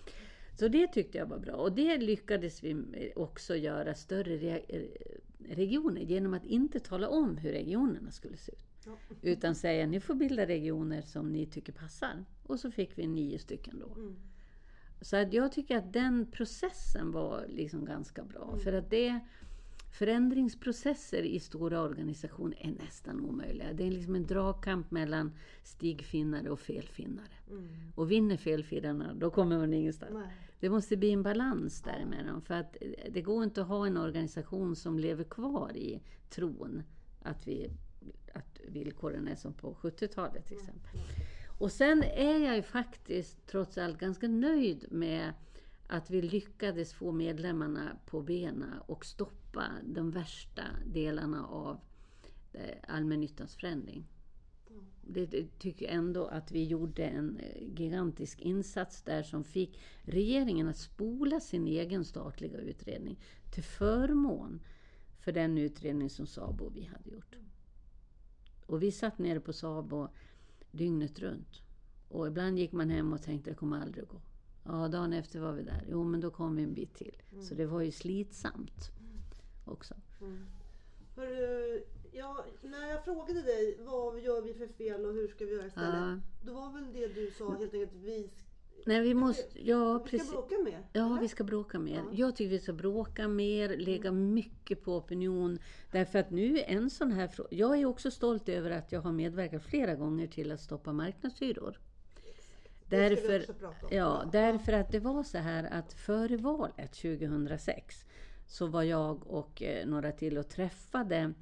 Så 0.59 0.67
det 0.67 0.87
tyckte 0.87 1.17
jag 1.17 1.25
var 1.25 1.39
bra. 1.39 1.53
Och 1.53 1.71
det 1.71 1.97
lyckades 1.97 2.63
vi 2.63 2.75
också 3.15 3.55
göra 3.55 3.93
större 3.93 4.37
re- 4.37 4.87
regioner 5.49 6.01
genom 6.01 6.33
att 6.33 6.45
inte 6.45 6.79
tala 6.79 7.09
om 7.09 7.37
hur 7.37 7.51
regionerna 7.51 8.11
skulle 8.11 8.37
se 8.37 8.51
ut. 8.51 8.65
Ja. 8.85 8.97
Utan 9.21 9.55
säga 9.55 9.87
ni 9.87 9.99
får 9.99 10.15
bilda 10.15 10.45
regioner 10.45 11.01
som 11.01 11.31
ni 11.31 11.45
tycker 11.45 11.73
passar. 11.73 12.25
Och 12.43 12.59
så 12.59 12.71
fick 12.71 12.97
vi 12.97 13.07
nio 13.07 13.39
stycken 13.39 13.79
då. 13.79 14.01
Mm. 14.01 14.15
Så 15.01 15.17
att 15.17 15.33
jag 15.33 15.51
tycker 15.51 15.77
att 15.77 15.93
den 15.93 16.31
processen 16.31 17.11
var 17.11 17.45
liksom 17.47 17.85
ganska 17.85 18.23
bra. 18.23 18.57
För 18.63 18.73
att 18.73 18.89
det 18.89 19.19
förändringsprocesser 19.91 21.23
i 21.23 21.39
stora 21.39 21.82
organisationer 21.82 22.58
är 22.60 22.71
nästan 22.71 23.21
omöjliga. 23.21 23.73
Det 23.73 23.88
är 23.88 23.91
liksom 23.91 24.15
en 24.15 24.25
dragkamp 24.25 24.91
mellan 24.91 25.32
stigfinnare 25.63 26.49
och 26.49 26.60
felfinnare. 26.60 27.34
Mm. 27.49 27.67
Och 27.95 28.12
vinner 28.12 28.38
felfinnarna, 28.38 29.13
då 29.13 29.30
kommer 29.30 29.58
man 29.58 29.73
ingenstans. 29.73 30.13
Nej. 30.13 30.51
Det 30.60 30.69
måste 30.69 30.97
bli 30.97 31.12
en 31.12 31.23
balans 31.23 31.82
däremellan. 31.82 32.41
För 32.41 32.54
att 32.54 32.77
det 33.10 33.21
går 33.21 33.43
inte 33.43 33.62
att 33.62 33.67
ha 33.67 33.88
en 33.88 33.97
organisation 33.97 34.75
som 34.75 34.99
lever 34.99 35.23
kvar 35.23 35.71
i 35.75 36.01
tron 36.30 36.84
att, 37.21 37.47
vi, 37.47 37.71
att 38.34 38.60
villkoren 38.67 39.27
är 39.27 39.36
som 39.36 39.54
på 39.54 39.73
70-talet 39.73 40.47
till 40.47 40.58
exempel. 40.58 41.01
Och 41.60 41.71
sen 41.71 42.04
är 42.04 42.45
jag 42.45 42.56
ju 42.56 42.62
faktiskt 42.62 43.47
trots 43.47 43.77
allt 43.77 43.97
ganska 43.97 44.27
nöjd 44.27 44.86
med 44.91 45.34
att 45.91 46.10
vi 46.10 46.21
lyckades 46.21 46.93
få 46.93 47.12
medlemmarna 47.12 47.97
på 48.06 48.21
benen 48.21 48.80
och 48.86 49.06
stoppa 49.06 49.67
de 49.84 50.12
värsta 50.12 50.63
delarna 50.86 51.47
av 51.47 51.80
eh, 52.54 52.77
allmännyttans 52.88 53.56
förändring. 53.56 54.08
Det, 55.01 55.25
det 55.25 55.60
tycker 55.60 55.86
jag 55.86 55.95
ändå 55.95 56.25
att 56.25 56.51
vi 56.51 56.63
gjorde 56.63 57.04
en 57.04 57.38
eh, 57.38 57.63
gigantisk 57.80 58.41
insats 58.41 59.01
där 59.01 59.23
som 59.23 59.43
fick 59.43 59.80
regeringen 60.01 60.67
att 60.67 60.77
spola 60.77 61.39
sin 61.39 61.67
egen 61.67 62.06
statliga 62.06 62.58
utredning 62.58 63.19
till 63.54 63.63
förmån 63.63 64.60
för 65.19 65.32
den 65.32 65.58
utredning 65.58 66.10
som 66.10 66.27
SABO 66.27 66.65
och 66.65 66.75
vi 66.75 66.84
hade 66.84 67.10
gjort. 67.10 67.36
Och 68.65 68.84
vi 68.84 68.91
satt 68.91 69.19
nere 69.19 69.39
på 69.39 69.54
SABO 69.54 70.08
dygnet 70.71 71.19
runt. 71.19 71.62
Och 72.10 72.27
ibland 72.27 72.60
gick 72.60 72.71
man 72.71 72.89
hem 72.89 73.13
och 73.13 73.21
tänkte 73.21 73.49
det 73.49 73.56
kommer 73.56 73.82
aldrig 73.82 74.04
att 74.04 74.10
gå. 74.10 74.21
Ja, 74.63 74.88
dagen 74.88 75.13
efter 75.13 75.39
var 75.39 75.54
vi 75.54 75.63
där. 75.63 75.84
Jo, 75.89 76.04
men 76.04 76.19
då 76.21 76.32
kom 76.32 76.56
vi 76.56 76.63
en 76.63 76.74
bit 76.74 76.93
till. 76.93 77.21
Så 77.41 77.56
det 77.56 77.65
var 77.65 77.82
ju 77.82 77.91
slitsamt 77.91 78.91
också. 79.65 79.95
Hörru, 81.15 81.84
ja, 82.12 82.45
när 82.62 82.89
jag 82.89 83.04
frågade 83.04 83.41
dig 83.41 83.78
vad 83.80 84.19
gör 84.19 84.41
vi 84.41 84.54
för 84.54 84.67
fel 84.67 85.06
och 85.06 85.13
hur 85.13 85.28
ska 85.28 85.45
vi 85.45 85.54
göra 85.54 85.67
istället? 85.67 85.93
Ja. 85.93 86.19
Då 86.45 86.54
var 86.54 86.74
väl 86.74 86.93
det 86.93 87.08
du 87.08 87.32
sa 87.32 87.56
helt 87.56 87.74
enkelt 87.74 87.93
vi, 87.93 88.30
Nej, 88.86 89.02
vi 89.02 89.13
måste... 89.13 89.67
Ja, 89.67 90.06
vi 90.12 90.19
ska 90.19 90.32
bråka 90.32 90.56
mer? 90.63 90.88
Ja, 90.93 91.06
eller? 91.06 91.21
vi 91.21 91.28
ska 91.28 91.43
bråka 91.43 91.80
mer. 91.80 91.95
Ja. 91.95 92.04
Jag 92.12 92.36
tycker 92.36 92.50
vi 92.50 92.60
ska 92.60 92.74
bråka 92.74 93.28
mer, 93.28 93.78
lägga 93.78 94.12
mycket 94.12 94.84
på 94.84 94.97
opinion. 94.97 95.60
Därför 95.91 96.19
att 96.19 96.32
nu 96.32 96.58
är 96.58 96.63
en 96.63 96.89
sån 96.89 97.12
här 97.12 97.28
fråga... 97.28 97.50
Jag 97.52 97.80
är 97.80 97.86
också 97.86 98.12
stolt 98.12 98.50
över 98.50 98.71
att 98.71 98.91
jag 98.91 99.02
har 99.02 99.12
medverkat 99.12 99.63
flera 99.63 99.95
gånger 99.95 100.28
till 100.28 100.52
att 100.52 100.62
stoppa 100.62 100.93
marknadshyror. 100.93 101.80
Därför, 102.91 103.45
ja, 103.91 104.30
därför 104.32 104.73
att 104.73 104.91
det 104.91 104.99
var 104.99 105.23
så 105.23 105.38
här 105.38 105.63
att 105.63 105.93
före 105.93 106.38
valet 106.38 106.91
2006 106.91 108.06
så 108.47 108.67
var 108.67 108.84
jag 108.84 109.27
och 109.27 109.62
eh, 109.62 109.88
några 109.88 110.12
till 110.12 110.38
och 110.38 110.49
träffade 110.49 111.34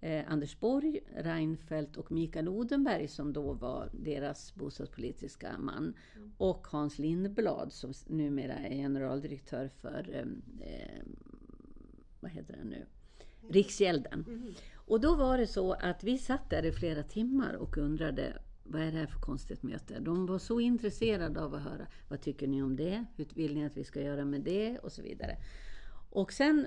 eh, 0.00 0.24
Anders 0.32 0.60
Borg, 0.60 1.00
Reinfeldt 1.16 1.96
och 1.96 2.12
Mikael 2.12 2.48
Odenberg 2.48 3.08
som 3.08 3.32
då 3.32 3.52
var 3.52 3.88
deras 3.92 4.54
bostadspolitiska 4.54 5.58
man. 5.58 5.94
Och 6.38 6.66
Hans 6.66 6.98
Lindblad 6.98 7.72
som 7.72 7.92
numera 8.06 8.54
är 8.54 8.74
generaldirektör 8.74 9.68
för 9.68 10.10
eh, 10.12 10.68
eh, 10.68 11.02
vad 12.20 12.30
heter 12.30 12.56
det 12.56 12.68
nu? 12.68 12.86
Riksgälden. 13.48 14.54
Och 14.74 15.00
då 15.00 15.14
var 15.14 15.38
det 15.38 15.46
så 15.46 15.72
att 15.72 16.04
vi 16.04 16.18
satt 16.18 16.50
där 16.50 16.64
i 16.64 16.72
flera 16.72 17.02
timmar 17.02 17.54
och 17.54 17.78
undrade 17.78 18.42
vad 18.70 18.82
är 18.82 18.92
det 18.92 18.98
här 18.98 19.06
för 19.06 19.20
konstigt 19.20 19.62
möte? 19.62 19.98
De 20.00 20.26
var 20.26 20.38
så 20.38 20.60
intresserade 20.60 21.42
av 21.42 21.54
att 21.54 21.62
höra, 21.62 21.86
vad 22.08 22.20
tycker 22.20 22.46
ni 22.46 22.62
om 22.62 22.76
det? 22.76 23.04
Hur 23.16 23.26
vill 23.34 23.54
ni 23.54 23.64
att 23.64 23.76
vi 23.76 23.84
ska 23.84 24.02
göra 24.02 24.24
med 24.24 24.40
det? 24.40 24.78
Och 24.78 24.92
så 24.92 25.02
vidare. 25.02 25.36
Och 26.10 26.32
sen 26.32 26.66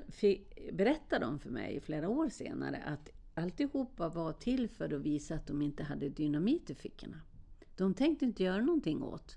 berättade 0.72 1.24
de 1.24 1.38
för 1.38 1.50
mig 1.50 1.80
flera 1.80 2.08
år 2.08 2.28
senare 2.28 2.82
att 2.86 3.10
alltihopa 3.34 4.08
var 4.08 4.32
till 4.32 4.68
för 4.68 4.94
att 4.94 5.00
visa 5.00 5.34
att 5.34 5.46
de 5.46 5.62
inte 5.62 5.82
hade 5.82 6.08
dynamit 6.08 6.70
i 6.70 6.74
fickorna. 6.74 7.20
De 7.76 7.94
tänkte 7.94 8.24
inte 8.24 8.42
göra 8.42 8.60
någonting 8.60 9.02
åt 9.02 9.36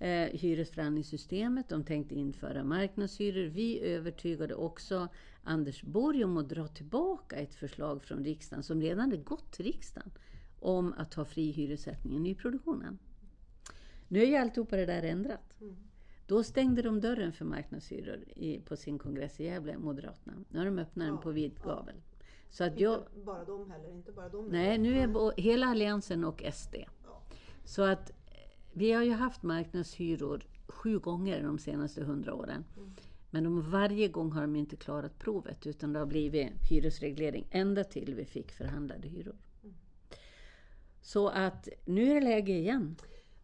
eh, 0.00 0.38
hyresförhandlingssystemet. 0.40 1.68
De 1.68 1.84
tänkte 1.84 2.14
införa 2.14 2.64
marknadshyror. 2.64 3.46
Vi 3.46 3.80
övertygade 3.80 4.54
också 4.54 5.08
Anders 5.42 5.82
Borg 5.82 6.24
om 6.24 6.36
att 6.36 6.48
dra 6.48 6.66
tillbaka 6.66 7.36
ett 7.36 7.54
förslag 7.54 8.02
från 8.02 8.24
riksdagen 8.24 8.62
som 8.62 8.80
redan 8.80 9.00
hade 9.00 9.16
gått 9.16 9.52
till 9.52 9.64
riksdagen 9.64 10.10
om 10.58 10.94
att 10.96 11.14
ha 11.14 11.24
fri 11.24 11.50
hyressättning 11.50 12.16
i 12.16 12.20
nyproduktionen. 12.20 12.98
Nu 14.08 14.22
är 14.22 14.26
ju 14.26 14.36
alltihopa 14.36 14.76
det 14.76 14.86
där 14.86 15.02
ändrat. 15.02 15.60
Mm. 15.60 15.76
Då 16.26 16.42
stängde 16.44 16.82
de 16.82 17.00
dörren 17.00 17.32
för 17.32 17.44
marknadshyror 17.44 18.24
i, 18.36 18.60
på 18.60 18.76
sin 18.76 18.98
kongress 18.98 19.40
i 19.40 19.44
Gävle, 19.44 19.78
Moderaterna. 19.78 20.32
Nu 20.48 20.58
har 20.58 20.66
de 20.66 20.78
öppnat 20.78 21.06
den 21.06 21.14
Ja, 21.14 21.20
på 21.20 21.30
vid 21.30 21.52
ja. 21.62 21.68
gavel. 21.68 21.94
Så 22.50 22.64
att 22.64 22.80
jag, 22.80 22.94
Inte 22.98 23.20
bara 23.24 23.44
de 23.44 23.70
heller, 23.70 23.90
inte 23.90 24.12
bara 24.12 24.28
de. 24.28 24.46
nej, 24.48 24.78
nu 24.78 24.98
är 24.98 25.06
bo, 25.08 25.32
hela 25.36 25.66
Alliansen 25.66 26.24
och 26.24 26.42
SD. 26.54 26.74
Ja. 27.04 27.22
Så 27.64 27.82
att 27.82 28.10
eh, 28.10 28.14
vi 28.72 28.92
har 28.92 29.02
ju 29.02 29.12
haft 29.12 29.42
marknadshyror 29.42 30.42
sju 30.66 30.98
gånger 30.98 31.42
de 31.42 31.58
senaste 31.58 32.04
hundra 32.04 32.34
åren. 32.34 32.64
Mm. 32.76 32.90
Men 33.30 33.44
de, 33.44 33.70
varje 33.70 34.08
gång 34.08 34.32
har 34.32 34.40
de 34.40 34.56
inte 34.56 34.76
klarat 34.76 35.18
provet 35.18 35.66
utan 35.66 35.92
det 35.92 35.98
har 35.98 36.06
blivit 36.06 36.48
hyresreglering 36.70 37.46
ända 37.50 37.84
till 37.84 38.14
vi 38.14 38.24
fick 38.24 38.52
förhandlade 38.52 39.08
hyror. 39.08 39.36
Mm. 41.06 41.12
Så 41.12 41.28
att 41.28 41.68
nu 41.84 42.10
är 42.10 42.14
det 42.14 42.20
läge 42.20 42.52
igen. 42.52 42.96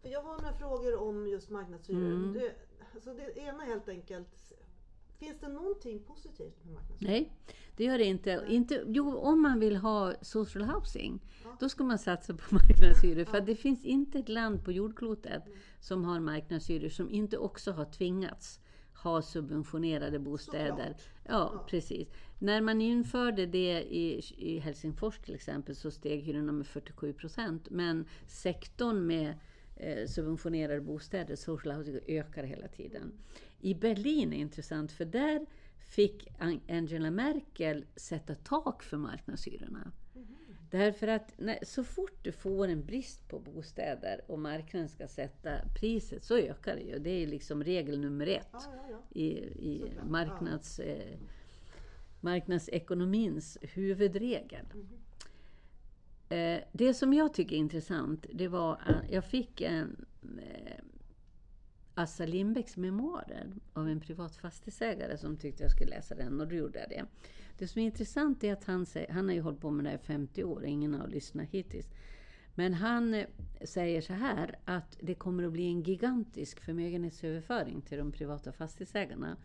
För 0.03 0.09
jag 0.09 0.22
har 0.22 0.38
några 0.42 0.53
frågor 0.53 0.96
om 1.03 1.27
just 1.29 1.51
marknadshyror. 1.51 2.01
Mm. 2.14 2.33
Det, 2.33 2.53
alltså 2.94 3.14
det 3.14 3.38
ena 3.40 3.62
helt 3.64 3.88
enkelt. 3.88 4.53
Finns 5.18 5.40
det 5.40 5.48
någonting 5.48 5.98
positivt 6.03 6.64
med 6.64 6.75
marknadshyror? 6.75 7.11
Nej, 7.11 7.33
det 7.77 7.85
gör 7.85 7.98
det 7.98 8.05
inte. 8.05 8.44
inte 8.48 8.83
jo, 8.87 9.16
om 9.16 9.42
man 9.42 9.61
vill 9.61 9.77
ha 9.77 10.14
social 10.22 10.64
housing, 10.64 11.20
Ja. 11.44 11.57
då 11.61 11.68
ska 11.68 11.85
man 11.85 11.98
satsa 11.98 12.35
på 12.35 12.42
marknadshyror. 12.55 13.25
För 13.25 13.35
Ja. 13.37 13.40
att 13.40 13.46
det 13.46 13.57
finns 13.57 13.85
inte 13.85 14.18
ett 14.18 14.29
land 14.29 14.64
på 14.64 14.72
jordklotet 14.72 15.42
som 15.81 16.05
har 16.05 16.20
marknadshyror 16.20 16.88
som 16.88 17.11
inte 17.11 17.38
också 17.38 17.72
har 17.72 17.85
tvingats 17.85 18.61
ha 19.03 19.22
subventionerade 19.22 20.18
bostäder. 20.18 20.96
Ja, 21.25 21.51
Ja. 21.55 21.64
precis. 21.68 22.09
När 22.42 22.61
man 22.61 22.81
införde 22.81 23.46
det 23.46 23.83
i, 23.83 24.22
i 24.37 24.59
Helsingfors 24.59 25.18
till 25.18 25.35
exempel 25.35 25.76
så 25.76 25.90
steg 25.90 26.20
hyrorna 26.22 26.52
med 26.52 26.66
47 26.66 27.12
procent. 27.12 27.70
Men 27.70 28.05
sektorn 28.26 29.07
med 29.07 29.35
eh, 29.76 30.07
subventionerade 30.07 30.81
bostäder, 30.81 31.37
social 31.37 31.74
housing, 31.76 31.98
ökar 32.07 32.42
hela 32.44 32.68
tiden. 32.68 33.12
I 33.61 33.74
Berlin 33.74 34.33
är 34.33 34.37
intressant 34.37 34.92
för 34.92 35.05
där 35.05 35.46
fick 35.78 36.28
An- 36.38 36.61
Angela 36.68 37.11
Merkel 37.11 37.85
sätta 37.96 38.35
tak 38.35 38.83
för 38.83 38.96
marknadshyrorna. 38.96 39.92
Därför 40.70 41.09
att 41.09 41.35
när, 41.38 41.59
så 41.62 41.85
fort 41.85 42.18
du 42.22 42.33
får 42.33 42.68
en 42.68 42.85
brist 42.85 43.28
på 43.28 43.38
bostäder 43.38 44.20
och 44.26 44.38
marknaden 44.38 44.88
ska 44.88 45.09
sätta 45.09 45.50
priset 45.81 46.24
så 46.24 46.37
ökar 46.38 46.76
det 46.76 46.83
ju. 46.83 46.98
Det 46.98 47.11
är 47.11 47.26
liksom 47.26 47.64
regel 47.64 48.00
nummer 48.00 48.26
ett 48.26 48.48
Ja, 48.52 48.61
ja, 48.76 48.83
ja. 48.90 49.20
i, 49.20 49.28
i 49.68 49.92
marknads, 50.09 50.78
eh, 50.78 51.18
marknadsekonomins 52.22 53.58
huvudregel. 53.62 54.66
Eh, 56.28 56.61
det 56.72 56.94
som 56.94 57.12
jag 57.12 57.35
tycker 57.35 57.56
är 57.56 57.61
intressant, 57.61 58.26
det 58.32 58.48
var 58.48 58.72
att 58.72 59.11
jag 59.11 59.24
fick 59.24 59.61
en 59.61 60.04
eh, 60.22 60.85
Assa 61.94 62.26
Lindbecks 62.26 62.76
memoarer 62.76 63.52
av 63.72 63.88
en 63.88 64.00
privat 64.00 64.37
fastighetsägare 64.37 65.18
som 65.18 65.37
tyckte 65.37 65.62
jag 65.62 65.70
skulle 65.70 65.90
läsa 65.90 66.14
den 66.14 66.40
och 66.40 66.48
då 66.48 66.54
gjorde 66.54 66.78
jag 66.78 66.88
det. 66.88 67.04
Det 67.58 67.68
som 67.68 67.80
är 67.80 67.85
intressant 67.85 68.44
är 68.44 68.52
att 68.52 68.64
han, 68.64 68.87
säger, 68.87 69.12
han 69.12 69.28
har 69.28 69.35
ju 69.35 69.40
hållit 69.40 69.61
på 69.61 69.70
med 69.70 69.85
det 69.85 69.90
här 69.90 69.96
i 69.96 70.02
50 70.02 70.44
år, 70.44 70.64
ingen 70.64 70.94
har 70.94 71.08
lyssnat 71.08 71.48
hittills. 71.50 71.87
Men 72.54 72.74
han 72.74 73.14
eh, 73.14 73.26
säger 73.64 74.00
så 74.00 74.12
här 74.12 74.58
att 74.64 74.98
det 75.00 75.14
kommer 75.14 75.44
att 75.44 75.52
bli 75.52 75.66
en 75.66 75.82
gigantisk 75.82 76.61
förmögenhetsöverföring 76.61 77.80
till 77.82 77.98
de 77.98 78.12
privata 78.12 78.52
fastighetsägarna. 78.52 79.37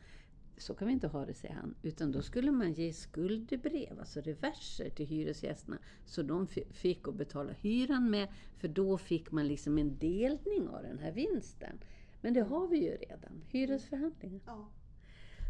Så 0.58 0.74
kan 0.74 0.88
vi 0.88 0.94
inte 0.94 1.08
ha 1.08 1.26
det, 1.26 1.34
säger 1.34 1.56
han. 1.56 1.76
Utan 1.82 2.12
då 2.12 2.22
skulle 2.22 2.52
man 2.52 2.74
ge 2.74 2.94
skuldebrev, 2.94 4.00
alltså 4.00 4.22
reverser 4.22 4.90
till 4.90 5.06
hyresgästerna. 5.06 5.78
Så 6.06 6.24
de 6.24 6.48
fi- 6.48 6.68
fick 6.72 7.08
att 7.08 7.16
betala 7.16 7.52
hyran 7.52 8.10
med, 8.10 8.28
för 8.58 8.68
då 8.68 8.98
fick 8.98 9.32
man 9.32 9.48
liksom 9.48 9.78
en 9.78 9.98
delning 9.98 10.68
av 10.68 10.84
den 10.84 11.00
här 11.00 11.12
vinsten. 11.12 11.80
Men 12.22 12.34
det 12.34 12.42
har 12.42 12.68
vi 12.68 12.78
ju 12.78 12.92
redan, 12.92 13.44
hyresförhandlingar. 13.50 14.42
Ja. 14.46 14.70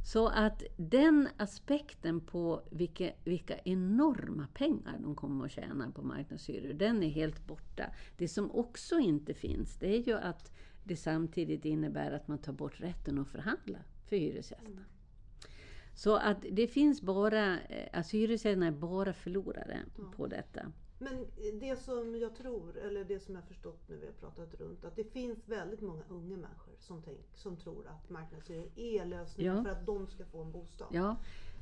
Så 0.06 0.28
att 0.28 0.63
den 0.78 1.28
aspekten 1.38 2.20
på 2.22 2.62
vilka, 2.72 3.12
vilka 3.24 3.58
enorma 3.65 4.48
pengar 4.54 5.00
de 5.04 5.15
kommer 5.15 5.46
att 5.46 5.52
tjäna 5.52 5.91
på 5.91 6.02
marknadshyror, 6.02 6.74
den 6.74 7.04
är 7.04 7.10
helt 7.10 7.48
borta. 7.48 7.86
Det 8.17 8.28
som 8.28 8.52
också 8.52 9.00
inte 9.00 9.34
finns, 9.34 9.78
det 9.80 9.96
är 9.96 10.00
ju 10.08 10.13
att 10.13 10.52
det 10.84 10.96
samtidigt 10.96 11.65
innebär 11.65 12.12
att 12.12 12.28
man 12.28 12.38
tar 12.38 12.54
bort 12.54 12.82
rätten 12.82 13.20
att 13.20 13.28
förhandla 13.28 13.80
för 14.06 14.15
hyresgästerna. 14.15 14.82
Så 15.98 16.16
att 16.16 16.38
det 16.52 16.68
finns 16.68 17.02
bara, 17.02 17.60
eh, 17.60 18.04
hyresgästerna 18.12 18.68
är 18.68 18.72
bara 18.72 19.14
förlorare 19.14 19.80
på 20.16 20.28
detta. 20.28 20.72
Men 21.00 21.26
det 21.60 21.76
som 21.80 22.16
jag 22.16 22.36
tror, 22.36 22.78
eller 22.78 23.04
det 23.04 23.20
som 23.20 23.36
jag 23.36 23.44
förstått 23.44 23.90
när 23.90 23.98
vi 23.98 24.06
har 24.06 24.14
pratat 24.14 24.54
runt, 24.54 24.86
att 24.86 24.96
det 24.96 25.04
finns 25.04 25.48
väldigt 25.48 25.82
många 25.82 26.04
unga 26.10 26.38
människor 26.38 26.74
som, 26.80 27.02
tänk, 27.02 27.20
som 27.36 27.58
tror 27.58 27.88
att 27.88 28.10
marknadshyror 28.10 28.70
är 28.76 29.06
lösningen 29.06 29.56
Ja. 29.56 29.64
för 29.64 29.70
att 29.72 29.86
de 29.86 30.08
ska 30.08 30.26
få 30.26 30.42
en 30.42 30.52
bostad. 30.52 30.88
Ja, 30.92 31.16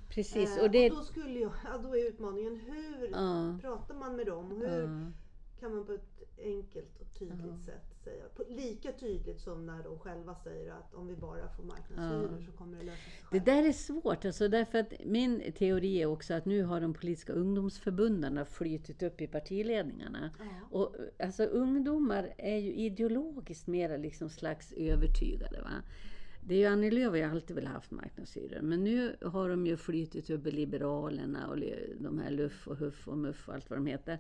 precis. 0.09 0.57
Eh, 0.57 0.63
Och 0.63 0.71
det, 0.71 0.89
och 0.91 0.97
då, 0.97 1.03
skulle 1.03 1.39
jag, 1.39 1.51
ja, 1.63 1.77
då 1.77 1.95
är 1.95 2.07
utmaningen 2.09 2.55
hur 2.55 3.09
Ja. 3.11 3.57
pratar 3.61 3.95
man 3.95 4.15
med 4.15 4.25
dem? 4.25 4.51
Hur 4.51 4.81
Ja. 4.81 5.11
kan 5.59 5.75
man 5.75 5.85
på 5.85 5.91
ett 5.93 6.23
enkelt 6.37 6.97
och 7.01 7.13
tydligt 7.19 7.61
sätt 7.65 7.94
säga, 8.05 8.23
lika 8.49 8.91
tydligt 8.91 9.39
som 9.39 9.65
när 9.65 9.83
de 9.83 9.99
själva 9.99 10.35
säger 10.35 10.71
att 10.71 10.93
om 10.93 11.07
vi 11.07 11.15
bara 11.15 11.49
får 11.49 11.63
marknadshyror 11.63 12.41
så 12.45 12.51
kommer 12.51 12.77
det 12.77 12.83
lösa 12.83 12.97
sig 12.97 13.13
Det 13.31 13.39
själv. 13.39 13.43
där 13.45 13.63
är 13.63 13.71
svårt, 13.71 14.25
alltså 14.25 14.47
därför 14.47 14.79
att 14.79 14.93
min 15.05 15.51
teori 15.57 16.01
är 16.01 16.05
också 16.05 16.33
att 16.33 16.45
nu 16.45 16.63
har 16.63 16.81
de 16.81 16.93
politiska 16.93 17.33
ungdomsförbunden 17.33 18.45
flytit 18.45 19.03
upp 19.03 19.21
i 19.21 19.27
partiledningarna. 19.27 20.29
Ja. 20.39 20.77
Och 20.79 20.95
alltså 21.19 21.43
ungdomar 21.43 22.33
är 22.37 22.57
ju 22.57 22.73
ideologiskt 22.73 23.67
mera 23.67 23.97
liksom 23.97 24.29
slags 24.29 24.71
övertygade. 24.73 25.61
Va? 25.61 25.71
Det 26.47 26.55
är 26.55 26.59
ju 26.59 26.65
Annie 26.65 26.91
Lööf 26.91 27.09
har 27.09 27.17
ju 27.17 27.23
alltid 27.23 27.55
väl 27.55 27.67
haft 27.67 27.91
marknadshyror. 27.91 28.61
Men 28.61 28.83
nu 28.83 29.15
har 29.21 29.49
de 29.49 29.67
ju 29.67 29.77
flytit 29.77 30.29
upp 30.29 30.47
i 30.47 30.51
Liberalerna 30.51 31.47
och 31.47 31.57
de 31.99 32.19
här 32.19 32.31
Luff 32.31 32.67
och 32.67 32.77
Huff 32.77 33.07
och 33.07 33.17
Muff 33.17 33.47
och 33.47 33.53
allt 33.53 33.69
vad 33.69 33.79
de 33.79 33.85
heter. 33.87 34.19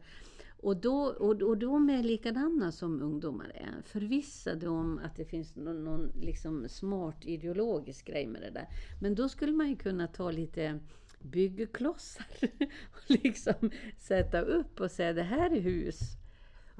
Och, 0.57 0.77
då, 0.77 1.03
och, 1.05 1.41
och 1.41 1.57
de 1.57 1.89
är 1.89 2.03
likadana 2.03 2.71
som 2.71 3.01
ungdomar 3.01 3.51
är. 3.55 3.81
Förvissade 3.83 4.69
om 4.69 4.99
att 5.03 5.15
det 5.15 5.25
finns 5.25 5.55
någon, 5.55 5.83
någon 5.83 6.11
liksom 6.21 6.69
smart 6.69 7.25
ideologisk 7.25 8.07
grej 8.07 8.27
med 8.27 8.41
det 8.41 8.51
där. 8.51 8.67
Men 9.01 9.15
då 9.15 9.29
skulle 9.29 9.53
man 9.53 9.69
ju 9.69 9.75
kunna 9.75 10.07
ta 10.07 10.31
lite 10.31 10.79
byggklossar 11.19 12.25
och 12.91 13.09
liksom 13.23 13.71
sätta 13.97 14.41
upp 14.41 14.79
och 14.79 14.91
säga 14.91 15.13
det 15.13 15.23
här 15.23 15.55
är 15.55 15.61
hus 15.61 15.99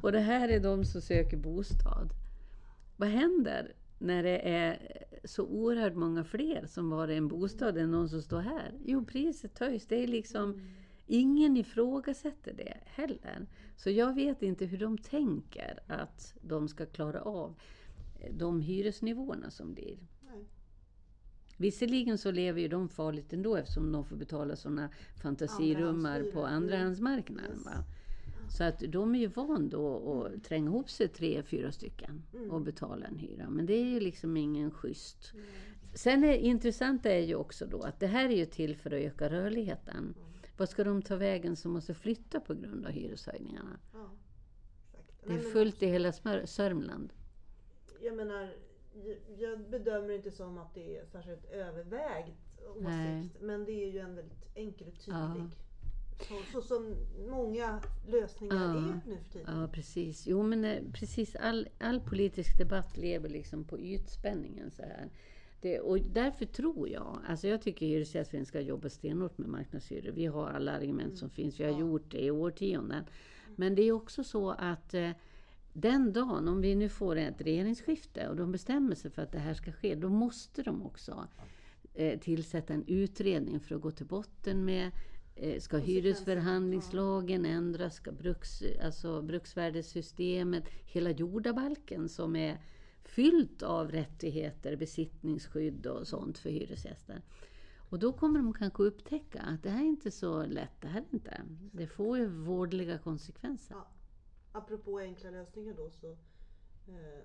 och 0.02 0.12
det 0.12 0.20
här 0.20 0.50
är 0.50 0.60
de 0.60 0.86
som 0.86 1.02
söker 1.02 1.38
bostad. 1.38 2.10
Vad 2.98 3.10
händer 3.10 3.74
när 4.00 4.24
det 4.24 4.50
är 4.50 4.80
så 5.24 5.44
oerhört 5.44 5.96
många 5.96 6.24
fler 6.24 6.66
som 6.66 6.92
har 6.92 7.08
en 7.08 7.28
bostad 7.28 7.78
än 7.78 7.92
någon 7.92 8.10
som 8.10 8.22
står 8.22 8.42
här? 8.42 8.74
Jo, 8.86 9.06
priset 9.06 9.60
höjs. 9.60 9.88
Det 9.88 10.04
är 10.04 10.08
liksom, 10.08 10.44
mm 10.44 10.68
ingen 11.08 11.58
ifrågasätter 11.58 12.54
det 12.54 12.78
heller. 12.86 13.48
Så 13.76 13.90
jag 13.90 14.14
vet 14.16 14.42
inte 14.42 14.66
hur 14.66 14.78
de 14.78 14.98
tänker 14.98 15.80
att 15.88 16.34
de 16.42 16.68
ska 16.68 16.86
klara 16.86 17.22
av 17.22 17.56
de 18.32 18.62
hyresnivåerna 18.62 19.52
som 19.52 19.74
blir. 19.74 19.98
Nej. 20.22 20.46
Visserligen 21.58 22.18
så 22.18 22.32
lever 22.32 22.62
ju 22.62 22.68
de 22.68 22.90
farligt 22.90 23.34
ändå 23.34 23.56
eftersom 23.56 23.92
de 23.92 24.06
får 24.06 24.16
betala 24.16 24.56
sådana 24.56 24.90
fantasirummar 25.22 26.24
på 26.34 26.46
andrahandsmarknaden. 26.46 27.52
Yes. 27.58 27.66
Va? 27.66 27.84
Så 28.50 28.64
att 28.64 28.80
de 28.80 29.16
är 29.16 29.20
ju 29.20 29.28
van 29.28 29.70
då 29.70 30.24
att 30.24 30.44
tränga 30.44 30.66
ihop 30.70 30.90
sig 30.90 31.08
tre, 31.08 31.44
fyra 31.44 31.72
stycken 31.72 32.24
Mm. 32.34 32.52
och 32.52 32.62
betala 32.62 33.06
en 33.06 33.18
hyra. 33.18 33.50
Men 33.50 33.66
det 33.66 33.74
är 33.74 33.86
ju 33.86 34.00
liksom 34.00 34.38
ingen 34.38 34.72
schysst. 34.72 35.34
Sen 35.94 36.24
är 36.24 36.34
intressanta 36.34 37.10
är 37.10 37.22
ju 37.22 37.36
också 37.36 37.66
då 37.66 37.82
att 37.82 38.00
det 38.00 38.08
här 38.08 38.30
är 38.30 38.36
ju 38.38 38.46
till 38.46 38.76
för 38.76 38.90
att 38.92 39.02
öka 39.02 39.30
rörligheten. 39.30 40.14
Vad 40.58 40.70
ska 40.70 40.84
de 40.84 41.02
ta 41.02 41.16
vägen 41.16 41.56
som 41.56 41.72
måste 41.72 41.94
flytta 41.94 42.40
på 42.40 42.54
grund 42.54 42.86
av 42.86 42.92
hyreshöjningarna? 42.92 43.80
Ja. 43.94 44.10
Det 45.28 45.34
är 45.34 45.40
fullt 45.40 45.84
i 45.84 45.86
hela 45.88 46.12
Smör- 46.12 46.46
Sörmland. 46.46 47.14
Jag 48.02 48.16
menar, 48.16 48.54
jag- 49.38 49.70
bedömer 49.70 50.14
inte 50.14 50.32
som 50.32 50.58
att 50.58 50.74
det 50.74 50.98
är 50.98 51.06
särskilt 51.06 51.46
övervägt 51.46 52.62
åsikt. 52.70 52.84
Nej. 52.88 53.30
Men 53.42 53.66
det 53.66 53.72
är 53.72 53.92
ju 53.92 54.00
en 54.00 54.16
väldigt 54.16 54.46
enkel 54.56 54.88
och 54.88 55.00
tydlig 55.00 55.50
Så, 56.28 56.42
så 56.52 56.62
som 56.62 56.96
många 57.30 57.82
lösningar 58.08 58.56
Ja. 58.56 58.78
är 58.78 59.00
nu 59.10 59.18
för 59.24 59.32
tiden. 59.32 59.62
Ja, 59.62 59.68
precis. 59.68 60.28
Jo, 60.28 60.44
men 60.44 60.66
eh, 60.66 60.84
precis. 60.94 61.36
All, 61.36 61.68
all 61.80 62.00
politisk 62.02 62.58
debatt 62.58 62.98
lever 62.98 63.30
liksom 63.30 63.64
på 63.64 63.80
ytspänningen 63.80 64.72
så 64.72 64.82
här. 64.82 65.10
Det, 65.66 65.80
och 65.80 66.00
därför 66.00 66.46
tror 66.46 66.90
jag, 66.90 67.20
alltså 67.28 67.48
jag 67.48 67.62
tycker 67.62 67.86
Hyresgästföreningen 67.86 68.46
ska 68.46 68.62
jobba 68.62 68.90
stenhårt 68.90 69.38
med 69.38 69.50
marknadshyror. 69.50 70.12
Vi 70.12 70.26
har 70.26 70.50
alla 70.50 70.72
argument 70.72 71.18
som 71.18 71.30
finns, 71.30 71.60
vi 71.60 71.64
har 71.64 71.72
Ja. 71.72 71.80
gjort 71.80 72.12
det 72.12 72.22
i 72.26 72.32
årtionden. 72.32 73.04
Men 73.56 73.76
det 73.76 73.82
är 73.82 73.92
också 73.92 74.24
så 74.24 74.50
att 74.52 74.94
eh, 74.94 75.10
den 75.74 76.14
dagen, 76.14 76.48
om 76.48 76.62
vi 76.62 76.76
nu 76.76 76.90
får 76.90 77.16
ett 77.16 77.42
regeringsskifte 77.42 78.28
och 78.30 78.36
de 78.36 78.52
bestämmer 78.52 78.96
sig 78.96 79.12
för 79.12 79.22
att 79.22 79.32
det 79.32 79.40
här 79.40 79.54
ska 79.54 79.72
ske, 79.72 79.96
då 79.96 80.10
måste 80.10 80.64
de 80.64 80.84
också 80.86 81.28
eh, 81.94 82.20
tillsätta 82.20 82.74
en 82.74 82.84
utredning 82.88 83.60
för 83.60 83.76
att 83.76 83.82
gå 83.82 83.92
till 83.92 84.06
botten 84.06 84.66
med 84.66 84.92
eh, 85.36 85.60
Ska 85.60 85.78
hyresförhandlingslagen 85.78 87.46
ändras? 87.46 87.96
Ska 87.96 88.12
bruks, 88.12 88.64
alltså 88.84 89.22
bruksvärdessystemet, 89.22 90.64
hela 90.86 91.12
jordabalken 91.12 92.10
som 92.10 92.36
är 92.36 92.58
fyllt 93.08 93.64
av 93.64 93.92
rättigheter, 93.92 94.76
besittningsskydd 94.76 95.88
och 95.88 96.08
sånt 96.08 96.38
för 96.38 96.50
hyresgäster. 96.50 97.22
Och 97.90 98.00
då 98.00 98.14
kommer 98.14 98.40
de 98.40 98.54
kanske 98.54 98.84
upptäcka 98.84 99.42
att 99.42 99.64
det 99.64 99.70
här 99.70 99.82
är 99.82 99.88
inte 99.88 100.12
så 100.12 100.46
lätt. 100.46 100.82
Det 100.82 100.88
här 100.88 101.02
är 101.02 101.06
inte. 101.14 101.42
Det 101.72 101.88
får 101.88 102.18
ju 102.18 102.28
vårdliga 102.28 102.98
konsekvenser. 102.98 103.76
Ja. 103.76 103.88
Apropå 104.52 105.00
enkla 105.00 105.30
lösningar 105.30 105.74
då 105.78 105.90
så 105.90 106.12
eh, 106.88 107.24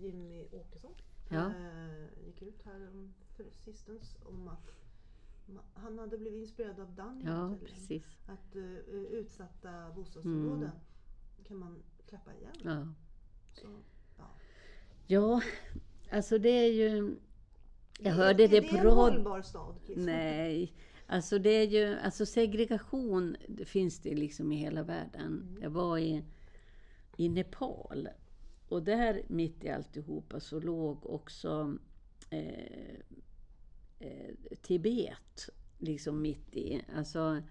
Jimmy 0.00 0.46
Åkesson 0.52 0.94
Ja. 1.30 1.46
eh, 1.46 2.24
gick 2.26 2.42
ut 2.42 2.62
här 2.62 2.88
om, 2.90 3.14
för 3.36 3.44
sistens 3.50 4.16
om 4.24 4.48
att 4.48 4.70
han 5.74 5.98
hade 5.98 6.18
blivit 6.18 6.40
inspirerad 6.40 6.80
av 6.80 6.94
Danmark 6.94 7.28
Ja, 7.28 7.66
precis. 7.66 8.04
Att 8.26 8.56
eh, 8.56 8.62
utsatta 8.94 9.90
bostadsområden 9.96 10.70
kan 11.44 11.56
man 11.56 11.82
klappa 12.06 12.34
igen. 12.34 12.52
Ja. 12.62 12.88
Så, 13.52 13.68
ja. 15.06 15.42
alltså 16.10 16.38
det 16.38 16.48
är 16.48 16.72
ju... 16.72 17.16
Jag 17.98 18.12
Är- 18.12 18.16
hörde 18.16 18.44
är 18.44 18.48
det 18.48 18.60
det 18.60 18.68
på 18.68 18.76
en 18.76 18.84
rad... 18.84 18.94
hållbar 18.94 19.42
stad? 19.42 19.74
Liksom? 19.86 20.04
Nej, 20.06 20.72
alltså 21.06 21.38
det 21.38 21.50
är 21.50 21.66
ju, 21.66 21.98
alltså 21.98 22.26
segregation 22.26 23.36
det 23.48 23.64
finns 23.64 23.98
det 23.98 24.14
liksom 24.14 24.52
i 24.52 24.56
hela 24.56 24.82
världen. 24.82 25.58
Jag 25.62 25.70
var 25.70 25.98
i, 25.98 26.24
i 27.16 27.28
Nepal 27.28 28.08
och 28.68 28.82
där 28.82 29.22
mitt 29.28 29.64
i 29.64 29.68
alltihopa 29.68 30.40
så 30.40 30.60
låg 30.60 31.06
också 31.06 31.76
eh, 32.30 32.96
eh, 33.98 34.34
Tibet 34.62 35.48
liksom 35.78 36.22
mitt 36.22 36.54
i. 36.56 36.82
Alltså 36.96 37.42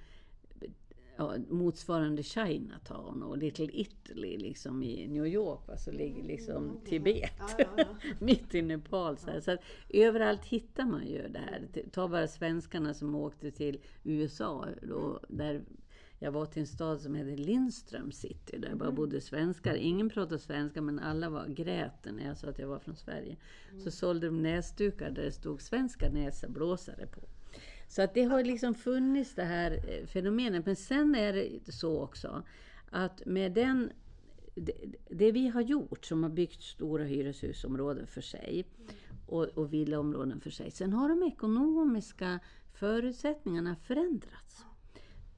ja, 1.21 1.35
motsvarande 1.49 2.23
Chinatown 2.23 3.23
och 3.23 3.37
Little 3.37 3.69
Italy 3.73 4.37
liksom 4.37 4.83
i 4.83 5.07
New 5.07 5.27
York. 5.27 5.67
Va, 5.67 5.77
så 5.77 5.91
ligger 5.91 6.23
liksom 6.23 6.79
Tibet 6.85 7.31
Ja, 7.57 7.65
ja, 7.77 7.85
mitt 8.19 8.55
i 8.55 8.61
Nepal. 8.61 9.17
Så, 9.17 9.31
här. 9.31 9.39
så 9.39 9.57
överallt 9.89 10.45
hittar 10.45 10.85
man 10.85 11.07
ju 11.07 11.27
det 11.27 11.39
här. 11.39 11.67
Ta 11.91 12.07
bara 12.07 12.27
svenskarna 12.27 12.93
som 12.93 13.15
åkte 13.15 13.51
till 13.51 13.79
USA. 14.03 14.67
Då, 14.81 15.19
där 15.29 15.61
jag 16.19 16.31
var 16.31 16.45
till 16.45 16.61
en 16.61 16.67
stad 16.67 17.01
som 17.01 17.15
heter 17.15 17.37
Lindström 17.37 18.11
City. 18.11 18.57
Där 18.57 18.75
bara 18.75 18.91
bodde 18.91 19.21
svenskar. 19.21 19.75
Ingen 19.75 20.09
pratade 20.09 20.39
svenska 20.39 20.81
men 20.81 20.99
alla 20.99 21.29
var 21.29 21.47
gräten 21.47 22.15
när 22.15 22.27
jag 22.27 22.37
sa 22.37 22.47
att 22.47 22.59
jag 22.59 22.67
var 22.67 22.79
från 22.79 22.95
Sverige. 22.95 23.37
Så 23.83 23.91
sålde 23.91 24.27
de 24.27 24.41
näsdukar 24.43 25.11
där 25.11 25.23
det 25.23 25.31
stod 25.31 25.61
svenska 25.61 26.09
näsblåsare 26.09 27.07
på. 27.07 27.21
Så 27.91 28.01
att 28.01 28.13
det 28.13 28.23
har 28.23 28.43
liksom 28.43 28.75
funnits 28.75 29.35
det 29.35 29.43
här 29.43 29.71
eh, 29.71 30.05
fenomenet. 30.05 30.65
Men 30.65 30.75
sen 30.75 31.15
är 31.15 31.33
det 31.33 31.71
så 31.71 32.01
också 32.01 32.43
att 32.89 33.25
med 33.25 33.51
den 33.51 33.91
det, 34.55 34.73
det 35.09 35.31
vi 35.31 35.47
har 35.47 35.61
gjort, 35.61 36.05
som 36.05 36.23
har 36.23 36.29
byggt 36.29 36.61
stora 36.61 37.03
hyreshusområden 37.03 38.07
för 38.07 38.21
sig 38.21 38.65
och, 39.27 39.43
och 39.43 39.73
villaområden 39.73 40.41
för 40.41 40.49
sig. 40.49 40.71
Sen 40.71 40.93
har 40.93 41.09
de 41.09 41.23
ekonomiska 41.23 42.39
förutsättningarna 42.73 43.75
förändrats. 43.75 44.65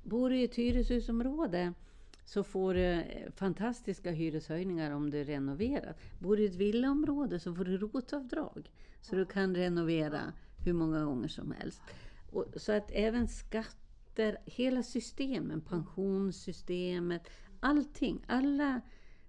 Bor 0.03 0.29
du 0.29 0.37
i 0.37 0.43
ett 0.43 0.55
hyreshusområde 0.55 1.73
så 2.25 2.43
får 2.43 2.73
du 2.73 2.81
eh, 2.81 3.31
fantastiska 3.35 4.11
hyreshöjningar 4.11 4.91
om 4.91 5.09
du 5.09 5.23
renoverar. 5.23 5.95
Bor 6.19 6.37
du 6.37 6.43
i 6.43 6.45
ett 6.45 6.55
villaområde 6.55 7.39
så 7.39 7.55
får 7.55 7.65
du 7.65 7.77
rotavdrag. 7.77 8.71
Så 9.01 9.15
du 9.15 9.25
kan 9.25 9.55
renovera 9.55 10.33
hur 10.65 10.73
många 10.73 11.05
gånger 11.05 11.27
som 11.27 11.51
helst. 11.51 11.81
Och, 12.33 12.45
så 12.55 12.71
att 12.71 12.91
även 12.91 13.27
skatter, 13.27 14.37
hela 14.45 14.83
systemen, 14.83 15.61
pensionssystemet, 15.61 17.21
allting, 17.59 18.23
alla 18.27 18.81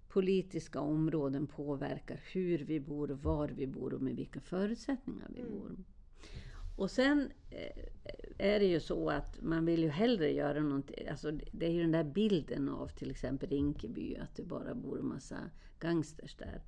politiska 0.08 0.80
områden 0.80 1.46
påverkar 1.46 2.20
hur 2.32 2.58
vi 2.58 2.80
bor, 2.80 3.08
var 3.08 3.48
vi 3.48 3.66
bor 3.66 3.94
och 3.94 4.02
med 4.02 4.16
vilka 4.16 4.40
förutsättningar 4.40 5.30
vi 5.34 5.42
bor. 5.44 5.76
Och 6.76 6.90
sen 6.90 7.30
eh, 7.50 7.84
är 8.38 8.58
det 8.60 8.66
ju 8.66 8.80
så 8.80 9.10
att 9.10 9.42
man 9.42 9.64
vill 9.66 9.82
ju 9.82 9.88
hellre 9.88 10.32
göra 10.32 10.60
någonting. 10.60 11.08
Alltså 11.08 11.30
det- 11.30 11.48
det 11.52 11.66
är 11.66 11.70
ju 11.70 11.82
den 11.82 11.92
där 11.92 12.04
bilden 12.04 12.68
av 12.68 12.88
till 12.88 13.10
exempel 13.10 13.48
Rinkeby, 13.48 14.16
att 14.16 14.36
det 14.36 14.42
bara 14.42 14.74
bor 14.74 14.98
en 14.98 15.06
massa 15.06 15.50
gangsters 15.78 16.36
där. 16.36 16.62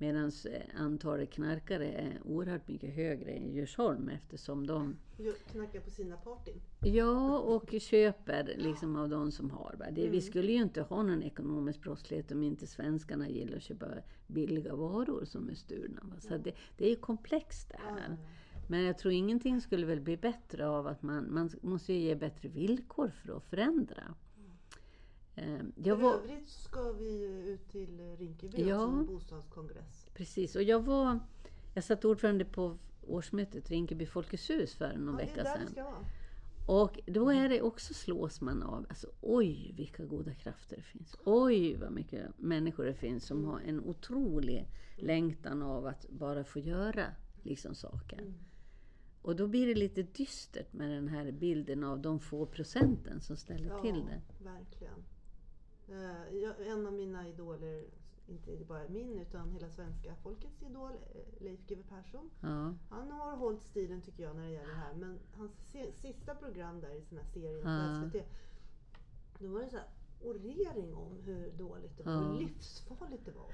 Medan 0.00 0.32
antalet 0.76 1.30
knarkare 1.30 1.92
är 1.92 2.20
oerhört 2.24 2.68
mycket 2.68 2.94
högre 2.94 3.30
i 3.30 3.54
Djursholm 3.54 4.08
eftersom 4.08 4.66
de 4.66 4.96
Jo, 5.18 5.32
Knacka 5.52 5.80
på 5.80 5.90
sina 5.90 6.16
partyn. 6.16 6.60
Ja, 6.84 7.38
och 7.38 7.74
köper 7.80 8.54
liksom 8.56 8.96
av 8.96 9.08
de 9.08 9.32
som 9.32 9.50
har. 9.50 9.74
Va? 9.78 9.84
Det, 9.92 10.08
Vi 10.08 10.20
skulle 10.20 10.52
ju 10.52 10.62
inte 10.62 10.82
ha 10.82 11.02
någon 11.02 11.22
ekonomisk 11.22 11.80
brottslighet 11.80 12.32
om 12.32 12.42
inte 12.42 12.66
svenskarna 12.66 13.28
gillar 13.28 13.56
att 13.56 13.62
köpa 13.62 13.86
billiga 14.26 14.74
varor 14.74 15.24
som 15.24 15.48
är 15.48 15.54
stulna. 15.54 16.00
Va? 16.02 16.20
Så 16.20 16.36
det, 16.36 16.52
det 16.76 16.84
är 16.84 16.90
ju 16.90 16.96
komplext 16.96 17.68
det 17.68 17.78
här. 17.78 18.08
ja, 18.08 18.16
Men 18.68 18.82
jag 18.82 18.98
tror 18.98 19.12
ingenting 19.12 19.60
skulle 19.60 19.86
väl 19.86 20.00
bli 20.00 20.16
bättre 20.16 20.68
av 20.68 20.86
att 20.86 21.02
man, 21.02 21.34
man 21.34 21.50
måste 21.62 21.92
ju 21.92 21.98
ge 21.98 22.14
bättre 22.14 22.48
villkor 22.48 23.08
för 23.08 23.36
att 23.36 23.44
förändra. 23.44 24.14
Eh, 25.40 25.60
Jag 25.76 25.96
För 25.98 26.04
var, 26.04 26.14
övrigt 26.14 26.48
ska 26.48 26.92
vi 26.92 27.22
ut 27.46 27.68
till 27.68 28.16
Rinkeby 28.18 28.62
Ja. 28.68 28.84
också, 28.86 29.12
bostadskongress. 29.12 30.06
precis, 30.14 30.56
och 30.56 30.62
jag 30.62 30.80
var... 30.84 31.18
Jag 31.74 31.84
satt 31.84 32.04
ordförande 32.04 32.44
på 32.44 32.76
årsmötet 33.06 33.70
Rinkeby 33.70 34.06
Folkets 34.06 34.50
hus 34.50 34.74
för 34.74 34.96
någon 34.96 35.18
Ja, 35.18 35.26
vecka 35.26 35.44
sedan. 35.44 35.84
Och 36.68 37.00
då 37.06 37.30
är 37.30 37.48
det 37.48 37.62
också 37.62 37.94
slås 37.94 38.40
man 38.40 38.62
av, 38.62 38.86
alltså 38.88 39.06
oj 39.20 39.72
vilka 39.76 40.04
goda 40.04 40.34
krafter 40.34 40.76
det 40.76 40.82
finns. 40.82 41.16
Oj 41.24 41.76
vad 41.76 41.92
mycket 41.92 42.38
människor 42.38 42.84
det 42.84 42.94
finns 42.94 43.24
som 43.26 43.44
har 43.44 43.60
en 43.60 43.80
otrolig 43.80 44.68
längtan 44.96 45.62
av 45.62 45.86
att 45.86 46.06
bara 46.10 46.44
få 46.44 46.58
göra 46.58 47.06
liksom 47.42 47.74
saker. 47.74 48.18
Mm. 48.18 48.34
Och 49.22 49.36
då 49.36 49.46
blir 49.46 49.66
det 49.66 49.74
lite 49.74 50.02
dystert 50.02 50.72
med 50.72 50.90
den 50.90 51.08
här 51.08 51.32
bilden 51.32 51.84
av 51.84 52.00
de 52.00 52.20
få 52.20 52.46
procenten 52.46 53.20
som 53.20 53.36
ställer 53.36 53.80
till 53.82 53.94
det. 54.06 54.44
verkligen. 54.44 54.94
Eh, 55.90 56.68
en 56.72 56.86
av 56.86 56.92
mina 56.92 57.28
idoler, 57.28 57.84
inte 58.26 58.64
bara 58.68 58.88
min 58.88 59.18
utan 59.18 59.50
hela 59.50 59.68
svenska 59.70 60.14
folkets 60.22 60.62
idol, 60.62 60.90
eh, 60.90 61.42
Leif 61.42 61.60
GW 61.66 61.82
Persson. 61.88 62.30
Ja, 62.40 62.74
Han 62.90 63.10
har 63.10 63.36
hållit 63.36 63.62
stilen 63.62 64.02
tycker 64.02 64.22
jag 64.22 64.36
när 64.36 64.42
det 64.46 64.50
gäller 64.52 64.68
det 64.68 64.74
här. 64.74 64.94
Men 64.94 65.18
hans 65.32 65.52
sista 65.94 66.34
program 66.34 66.80
där 66.80 66.90
i 66.94 67.02
serien 67.34 67.60
Ja. 67.64 68.00
på 68.02 68.08
SVT. 68.10 68.24
Då 69.38 69.48
var 69.48 69.60
det 69.60 69.68
så 69.70 69.76
här 69.76 69.86
orering 70.22 70.94
om 70.94 71.16
hur 71.24 71.50
dåligt 71.58 71.96
det 71.98 72.02
var, 72.02 72.12
Ja. 72.12 72.18
hur 72.20 72.38
livsfarligt 72.38 73.24
det 73.24 73.32
var. 73.32 73.42
Och. 73.44 73.52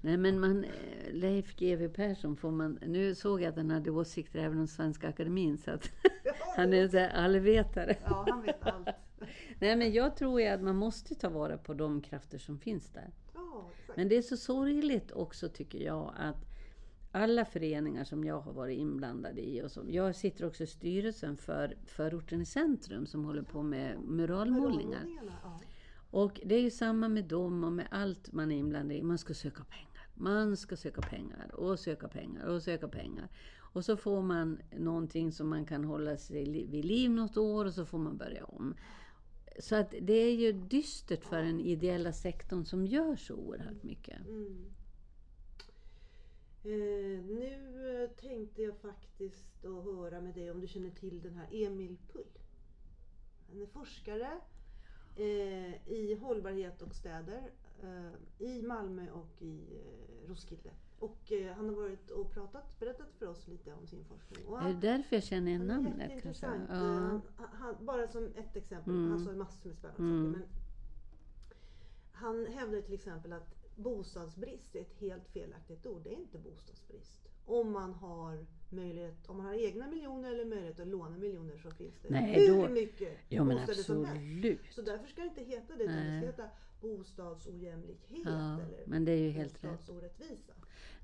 Nej 0.00 0.16
men 0.16 0.40
man, 0.40 0.64
eh, 0.64 1.12
Leif 1.12 1.56
GW 1.56 1.88
Persson 1.88 2.36
får 2.36 2.50
man, 2.50 2.78
nu 2.86 3.14
såg 3.14 3.42
jag 3.42 3.48
att 3.48 3.56
han 3.56 3.70
hade 3.70 3.90
åsikter 3.90 4.38
även 4.38 4.58
om 4.58 4.66
Svenska 4.66 5.08
Akademin 5.08 5.58
så 5.58 5.70
att 5.70 5.90
han 6.56 6.72
är 6.72 6.94
en 6.96 7.10
allvetare. 7.24 7.96
Ja, 8.04 8.26
han 8.30 8.42
vet 8.42 8.66
allt. 8.66 8.88
Nej 9.60 9.76
men 9.76 9.92
jag 9.92 10.16
tror 10.16 10.40
ju 10.40 10.46
att 10.46 10.62
man 10.62 10.76
måste 10.76 11.14
ta 11.14 11.28
vara 11.28 11.58
på 11.58 11.74
de 11.74 12.00
krafter 12.00 12.38
som 12.38 12.58
finns 12.58 12.90
där. 12.90 13.10
Men 13.96 14.08
det 14.08 14.16
är 14.16 14.22
så 14.22 14.36
sorgligt 14.36 15.12
också 15.12 15.48
tycker 15.48 15.78
jag 15.78 16.14
att 16.16 16.44
alla 17.12 17.44
föreningar 17.44 18.04
som 18.04 18.24
jag 18.24 18.40
har 18.40 18.52
varit 18.52 18.78
inblandad 18.78 19.38
i 19.38 19.62
och 19.62 19.70
som, 19.70 19.90
jag 19.90 20.16
sitter 20.16 20.46
också 20.46 20.62
i 20.62 20.66
styrelsen 20.66 21.36
för 21.36 21.76
förorten 21.86 22.40
i 22.40 22.46
centrum 22.46 23.06
som 23.06 23.24
håller 23.24 23.42
på 23.42 23.62
med 23.62 24.00
muralmålningar. 24.00 25.06
Ja. 25.42 25.60
Och 26.10 26.40
det 26.44 26.54
är 26.54 26.60
ju 26.60 26.70
samma 26.70 27.08
med 27.08 27.24
dem 27.24 27.64
och 27.64 27.72
med 27.72 27.88
allt 27.90 28.32
man 28.32 28.52
är 28.52 28.56
inblandad 28.56 28.96
i. 28.96 29.02
Man 29.02 29.18
ska 29.18 29.34
söka 29.34 29.64
pengar. 29.64 30.08
Man 30.14 30.56
ska 30.56 30.76
söka 30.76 31.00
pengar 31.00 31.54
och 31.54 31.78
söka 31.78 32.08
pengar 32.08 32.46
och 32.46 32.62
söka 32.62 32.88
pengar. 32.88 33.28
Och 33.72 33.84
så 33.84 33.96
får 33.96 34.22
man 34.22 34.58
någonting 34.78 35.32
som 35.32 35.48
man 35.48 35.64
kan 35.64 35.84
hålla 35.84 36.16
sig 36.16 36.66
vid 36.66 36.84
liv 36.84 37.10
något 37.10 37.36
år 37.36 37.64
och 37.64 37.74
så 37.74 37.84
får 37.84 37.98
man 37.98 38.16
börja 38.16 38.44
om. 38.44 38.74
Så 39.58 39.76
att 39.76 39.94
det 40.00 40.12
är 40.12 40.34
ju 40.34 40.52
dystert 40.52 41.24
för 41.24 41.42
den 41.42 41.60
ideella 41.60 42.12
sektorn 42.12 42.64
som 42.64 42.86
gör 42.86 43.16
så 43.16 43.34
oerhört 43.34 43.82
mycket. 43.82 44.26
Mm. 44.26 44.74
Eh, 46.64 47.24
nu 47.24 48.02
eh, 48.02 48.10
tänkte 48.10 48.62
jag 48.62 48.76
faktiskt 48.76 49.64
att 49.64 49.84
höra 49.84 50.20
med 50.20 50.34
dig 50.34 50.50
om 50.50 50.60
du 50.60 50.66
känner 50.66 50.90
till 50.90 51.22
den 51.22 51.34
här 51.34 51.48
Emil 51.52 51.96
Pull. 52.12 52.38
Han 53.48 53.62
är 53.62 53.66
forskare 53.66 54.40
eh, 55.16 55.92
i 55.92 56.18
hållbarhet 56.20 56.82
och 56.82 56.94
städer 56.94 57.50
i 58.38 58.62
Malmö 58.62 59.10
och 59.10 59.42
i 59.42 59.60
eh, 59.76 60.28
Roskilde. 60.28 60.70
Och 60.98 61.32
eh, 61.32 61.52
han 61.56 61.68
har 61.68 61.76
varit 61.76 62.10
och 62.10 62.30
pratat, 62.32 62.78
berättat 62.80 63.12
för 63.18 63.26
oss 63.26 63.48
lite 63.48 63.72
om 63.74 63.86
sin 63.86 64.04
forskning. 64.04 64.46
Och 64.46 64.58
Är 64.58 64.62
han, 64.62 64.80
det 64.80 64.88
därför 64.88 65.16
jag 65.16 65.22
känner 65.22 65.48
igen 65.50 65.70
är 65.70 65.74
namnet? 65.74 66.22
Kanske? 66.22 66.46
Ja. 66.46 66.74
Eh, 66.74 66.80
Han, 66.80 67.22
han, 67.36 67.74
bara 67.80 68.08
som 68.08 68.24
ett 68.36 68.56
exempel, 68.56 68.92
Mm. 68.92 69.10
han 69.10 69.20
sa 69.20 69.32
massor 69.32 69.68
med 69.68 69.76
spännande 69.78 70.02
Mm. 70.02 70.32
saker. 70.32 70.38
Men 70.38 70.48
han 72.12 72.46
hävdar 72.46 72.80
till 72.80 72.94
exempel 72.94 73.32
att 73.32 73.54
bostadsbrist 73.76 74.76
är 74.76 74.80
ett 74.80 74.94
helt 74.98 75.28
felaktigt 75.28 75.86
ord. 75.86 76.02
Det 76.04 76.10
är 76.10 76.18
inte 76.18 76.38
bostadsbrist. 76.38 77.28
Om 77.46 77.72
man 77.72 77.94
har 77.94 78.46
möjlighet, 78.70 79.28
om 79.28 79.36
man 79.36 79.46
har 79.46 79.54
egna 79.54 79.86
miljoner 79.88 80.32
eller 80.32 80.44
möjlighet 80.44 80.80
att 80.80 80.88
låna 80.88 81.18
miljoner 81.18 81.58
så 81.58 81.70
finns 81.70 81.94
det 82.02 82.08
Nej, 82.10 82.46
hur 82.46 82.62
då- 82.62 82.68
mycket 82.68 83.16
men 83.30 83.48
bostäder 83.48 83.82
som 83.82 84.04
helst. 84.04 84.74
Så 84.74 84.82
därför 84.82 85.06
ska 85.08 85.20
det 85.22 85.28
inte 85.28 85.42
heta 85.42 85.76
det, 85.76 85.86
det 85.86 85.92
ska 86.20 86.26
heta 86.26 86.48
bostadsojämlikhet 86.80 88.18
Ja, 88.24 88.54
eller 88.54 88.82
men 88.86 89.04
det 89.04 89.12
är 89.12 89.16
ju 89.22 89.30
helt 89.30 89.64
rätt. 89.64 89.70
bostadsorättvisa. 89.70 90.52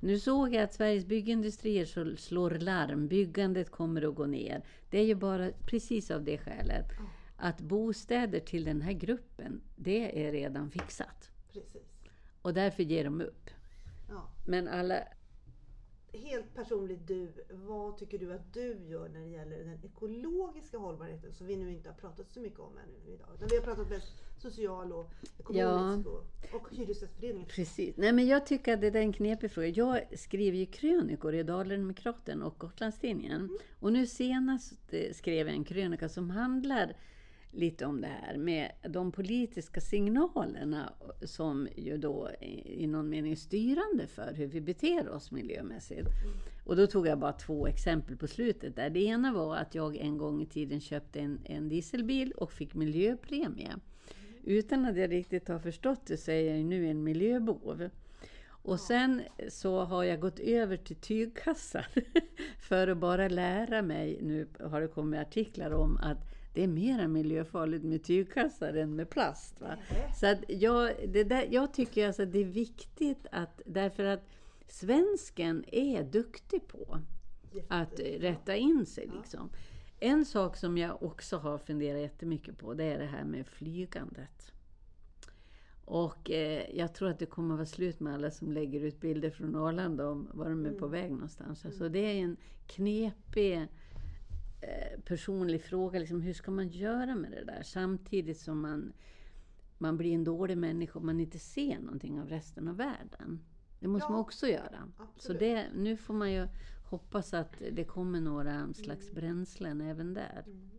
Nu 0.01 0.19
såg 0.19 0.55
jag 0.55 0.63
att 0.63 0.75
Sveriges 0.75 1.07
byggindustrier 1.07 2.17
slår 2.17 2.51
larm. 2.51 3.09
Byggandet 3.09 3.71
kommer 3.71 4.09
att 4.09 4.15
gå 4.15 4.27
ner. 4.27 4.65
Det 4.91 4.99
är 4.99 5.05
ju 5.05 5.15
bara 5.15 5.51
precis 5.67 6.11
av 6.11 6.25
det 6.25 6.39
skälet. 6.39 6.87
Ja. 6.99 7.05
Att 7.37 7.61
bostäder 7.61 8.41
till 8.41 8.65
den 8.65 8.81
här 8.81 8.93
gruppen, 8.93 9.61
det 9.77 10.27
är 10.27 10.33
redan 10.33 10.71
fixat. 10.71 11.31
Precis. 11.53 11.83
Och 12.43 12.55
därför 12.55 12.83
ger 12.83 13.05
de 13.05 13.21
upp. 13.21 13.51
Ja. 14.09 14.29
Men 14.47 14.69
alla... 14.69 14.99
Helt 16.15 16.55
personligt 16.55 17.07
du, 17.07 17.33
vad 17.51 17.97
tycker 17.97 18.19
du 18.19 18.33
att 18.33 18.55
du 18.55 18.79
gör 18.87 19.09
när 19.09 19.21
det 19.21 19.27
gäller 19.27 19.59
den 19.59 19.79
ekologiska 19.85 20.79
hållbarheten 20.79 21.33
som 21.33 21.47
vi 21.47 21.57
nu 21.57 21.71
inte 21.71 21.89
har 21.89 21.97
pratat 21.97 22.33
så 22.33 22.41
mycket 22.41 22.61
om 22.61 22.73
ännu 22.79 23.15
idag. 23.15 23.29
Utan 23.35 23.49
vi 23.49 23.57
har 23.57 23.63
pratat 23.63 23.91
mest 23.91 24.13
social 24.39 24.93
och 24.93 25.11
ekonomisk 25.39 26.09
och, 26.09 26.25
och 26.53 26.69
hyresgästföreningen. 26.71 27.49
Precis. 27.49 27.97
Nej, 27.97 28.13
men 28.13 28.27
jag 28.27 28.47
tycker 28.47 28.75
att 28.75 28.81
det 28.81 28.87
är 28.87 28.97
en 28.97 29.13
knepig 29.13 29.51
fråga. 29.51 29.69
Jag 29.69 30.19
skriver 30.19 30.59
ju 30.59 30.67
krönikor 30.67 31.35
i 31.35 31.43
Dalen-Demokraten 31.43 32.43
och 32.43 32.59
Gotlandstidningen. 32.59 33.59
Och 33.81 33.93
nu 33.93 34.07
senast 34.07 34.95
eh, 34.95 35.13
skrev 35.13 35.47
jag 35.47 35.57
en 35.57 35.65
krönika 35.65 36.09
som 36.09 36.31
handlar 36.31 36.97
lite 37.55 37.87
om 37.87 38.01
det 38.01 38.07
här 38.07 38.37
med 38.37 38.73
de 38.89 39.13
politiska 39.13 39.81
signalerna 39.81 40.93
som 41.23 41.69
ju 41.77 41.99
då 41.99 42.31
i 42.65 42.87
någon 42.87 43.09
mening 43.09 43.33
är 43.33 43.37
styrande 43.37 44.07
för 44.07 44.33
hur 44.33 44.47
vi 44.47 44.61
beter 44.61 45.09
oss 45.09 45.31
miljömässigt. 45.31 46.09
Och 46.65 46.77
då 46.77 46.87
tog 46.87 47.07
jag 47.07 47.19
bara 47.19 47.33
två 47.33 47.67
exempel 47.67 48.17
på 48.17 48.27
slutet. 48.27 48.77
Där. 48.77 48.91
Det 48.91 49.01
ena 49.01 49.33
var 49.33 49.57
att 49.57 49.75
jag 49.75 49.97
en 49.97 50.19
gång 50.19 50.43
i 50.43 50.47
tiden 50.47 50.81
köpte 50.81 51.21
en, 51.21 51.41
en 51.45 51.69
dieselbil 51.69 52.33
och 52.33 52.53
fick 52.53 52.75
miljöpremie. 52.75 53.77
Utan 54.45 54.85
att 54.85 54.97
jag 54.97 55.11
riktigt 55.11 55.49
har 55.49 55.59
förstått 55.59 56.07
det 56.07 56.17
så 56.17 56.31
är 56.31 56.41
jag 56.41 56.57
ju 56.59 56.65
nu 56.65 56.87
en 56.87 57.05
miljöbov. 57.05 57.89
Och 58.47 58.81
sen 58.81 59.23
så 59.49 59.85
har 59.85 60.05
jag 60.05 60.21
gått 60.21 60.39
över 60.39 60.77
till 60.77 60.97
tygkassar 60.97 61.87
för 62.69 62.89
att 62.89 62.99
bara 62.99 63.29
lära 63.29 63.83
mig, 63.83 64.19
nu 64.23 64.49
har 64.61 64.81
det 64.81 64.89
kommit 64.89 65.21
artiklar 65.21 65.71
om 65.71 65.97
att 65.97 66.34
det 66.55 66.63
är 66.63 66.69
mer 66.69 67.09
miljöfarligt 67.09 67.85
med 67.85 68.03
tygkassar 68.03 68.75
än 68.75 68.97
med 68.97 69.11
plast. 69.11 69.61
Va? 69.61 69.77
Så 70.21 70.27
att 70.27 70.39
jag, 70.49 70.95
det 71.09 71.25
där, 71.25 71.49
jag 71.51 71.75
tycker 71.75 72.07
alltså 72.07 72.23
att 72.23 72.33
det 72.33 72.39
är 72.39 72.45
viktigt 72.45 73.27
att, 73.33 73.61
därför 73.67 74.05
att 74.05 74.29
svensken 74.69 75.65
är 75.73 76.03
duktig 76.03 76.69
på 76.69 76.99
att 77.69 77.99
Jättebra. 77.99 78.29
rätta 78.31 78.57
in 78.57 78.87
sig. 78.87 79.09
Ja. 79.13 79.19
Liksom. 79.19 79.51
En 80.01 80.25
sak 80.25 80.57
som 80.57 80.79
jag 80.79 81.03
också 81.03 81.37
har 81.37 81.59
funderat 81.59 82.01
jättemycket 82.01 82.59
på 82.59 82.75
det 82.75 82.85
är 82.85 82.99
det 82.99 83.07
här 83.07 83.25
med 83.25 83.47
flygandet. 83.47 84.53
Och 85.85 86.31
eh, 86.31 86.77
jag 86.77 86.95
tror 86.95 87.09
att 87.09 87.19
det 87.19 87.27
kommer 87.27 87.55
att 87.55 87.59
vara 87.59 87.67
slut 87.67 88.01
med 88.01 88.15
alla 88.15 88.31
som 88.31 88.53
lägger 88.53 88.81
ut 88.81 89.01
bilder 89.01 89.31
från 89.31 89.57
Arlanda 89.57 90.09
om 90.09 90.29
var 90.33 90.51
de 90.51 90.67
är 90.67 90.73
på 90.73 90.87
väg 90.87 91.11
någonstans. 91.11 91.65
Alltså 91.65 91.89
det 91.89 91.99
är 91.99 92.15
en 92.15 92.37
knepig 92.67 93.69
personlig 95.05 95.63
fråga. 95.63 95.99
Liksom, 95.99 96.21
hur 96.21 96.33
ska 96.33 96.51
man 96.51 96.69
göra 96.69 97.15
med 97.15 97.31
det 97.31 97.45
där? 97.45 97.63
Samtidigt 97.63 98.39
som 98.41 98.61
man, 98.61 98.93
man 99.79 99.97
blir 99.97 100.15
en 100.15 100.25
dålig 100.25 100.59
människa 100.59 100.99
om 100.99 101.07
man 101.07 101.21
inte 101.21 101.39
ser 101.39 101.79
någonting 101.79 102.21
av 102.21 102.29
resten 102.29 102.69
av 102.69 102.77
världen. 102.77 103.41
Det 103.81 103.89
måste 103.89 104.07
Ja, 104.07 104.11
man 104.11 104.21
också 104.21 104.47
göra. 104.47 104.93
Så 104.97 105.03
absolut. 105.03 105.41
det, 105.41 105.67
nu 105.75 105.97
får 105.97 106.15
man 106.15 106.33
ju 106.33 106.49
hoppas 106.85 107.35
att 107.35 107.63
det 107.73 107.85
kommer 107.85 108.21
några 108.21 108.75
slags 108.75 109.13
bränslen 109.13 109.81
även 109.81 110.15
där. 110.15 110.43
Mm. 110.47 110.71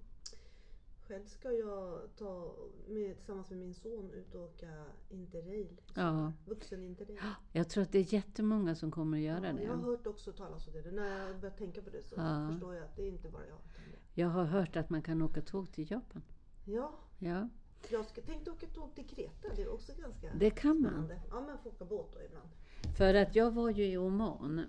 Själv 1.08 1.26
ska 1.26 1.52
jag 1.52 2.02
ta 2.18 2.56
med, 2.88 3.16
tillsammans 3.18 3.50
med 3.50 3.60
min 3.60 3.74
son 3.74 4.12
ut 4.12 4.36
och 4.36 4.42
åka 4.44 4.86
interrail. 5.10 5.82
Ja. 5.88 5.94
sommar. 5.94 6.34
Vuxen 6.46 6.84
interrail. 6.84 7.20
Jag 7.52 7.70
tror 7.70 7.84
att 7.84 7.92
det 7.92 8.00
är 8.00 8.14
jättemånga 8.14 8.76
som 8.76 8.92
kommer 8.92 9.18
att 9.18 9.24
göra 9.24 9.48
Ja, 9.54 9.60
jag 9.62 9.70
har 9.72 9.78
det. 9.78 9.84
hört 9.84 10.08
också 10.08 10.32
talas 10.32 10.68
om 10.68 10.74
det. 10.74 10.92
När 10.92 11.28
jag 11.28 11.40
börjar 11.40 11.56
tänka 11.56 11.82
på 11.82 11.90
det 11.90 12.04
så 12.04 12.16
Ja. 12.18 12.50
förstår 12.52 12.76
jag 12.76 12.84
att 12.84 12.96
det 12.96 13.02
är 13.04 13.08
inte 13.08 13.30
bara 13.30 13.48
jag. 13.48 13.58
det- 13.76 14.22
Jag 14.22 14.28
har 14.28 14.44
hört 14.46 14.76
att 14.76 14.90
man 14.90 15.02
kan 15.02 15.22
åka 15.22 15.42
tåg 15.42 15.72
till 15.72 15.92
Japan. 15.92 16.22
Ja, 16.66 17.00
Ja, 17.20 17.50
jag 17.90 18.06
ska, 18.06 18.22
tänkte 18.22 18.52
åka 18.52 18.68
tåg 18.68 18.96
till 18.96 19.08
Kreta. 19.08 19.48
Det 19.56 19.62
är 19.62 19.68
också 19.74 19.94
ganska 20.02 20.34
det 20.40 20.50
kan 20.50 20.82
man. 20.82 20.92
spännande. 20.92 21.22
Ja, 21.30 21.42
men 21.42 21.58
får 21.58 21.70
åka 21.70 21.86
båt 21.86 22.14
då 22.14 22.22
ibland. 22.22 22.50
För 22.98 23.14
att 23.14 23.36
jag 23.36 23.52
var 23.52 23.70
ju 23.70 23.86
i 23.86 23.98
Oman 23.98 24.60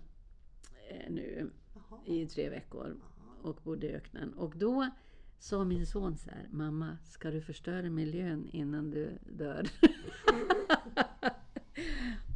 eh, 0.88 1.10
nu 1.10 1.50
Jaha. 1.74 2.00
i 2.06 2.26
tre 2.26 2.48
veckor 2.50 2.86
Jaha. 3.00 3.50
och 3.50 3.60
bodde 3.64 3.86
i 3.86 3.94
öknen. 3.94 4.34
Och 4.34 4.56
då 4.56 4.90
sa 5.38 5.64
min 5.64 5.86
son 5.86 6.16
så 6.16 6.30
här, 6.30 6.48
mamma, 6.50 6.98
ska 7.04 7.30
du 7.30 7.40
förstöra 7.40 7.90
miljön 7.90 8.48
innan 8.52 8.90
du 8.90 9.18
dör? 9.24 9.66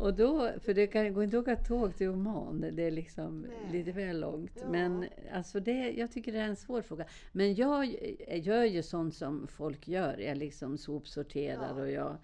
och 0.00 0.14
då, 0.14 0.50
för 0.60 0.74
det 0.74 0.86
kan, 0.86 1.14
går 1.14 1.24
inte 1.24 1.38
att 1.38 1.42
åka 1.42 1.56
tåg 1.56 1.96
till 1.96 2.08
Oman, 2.08 2.60
det 2.60 2.82
är 2.82 2.90
liksom 2.90 3.40
Nej. 3.40 3.72
lite 3.72 3.92
väl 3.92 4.20
långt. 4.20 4.52
Ja. 4.60 4.68
Men 4.70 5.06
alltså 5.32 5.60
det, 5.60 5.90
jag 5.90 6.12
tycker 6.12 6.32
det 6.32 6.38
är 6.38 6.48
en 6.48 6.56
svår 6.56 6.82
fråga. 6.82 7.04
Men 7.32 7.54
jag 7.54 7.86
gör 8.28 8.64
ju 8.64 8.82
sånt 8.82 9.14
som 9.14 9.46
folk 9.46 9.88
gör, 9.88 10.18
jag 10.18 10.38
liksom 10.38 10.78
sopsorterar 10.78 11.74
Ja. 11.76 11.82
och 11.82 11.90
jag 11.90 12.16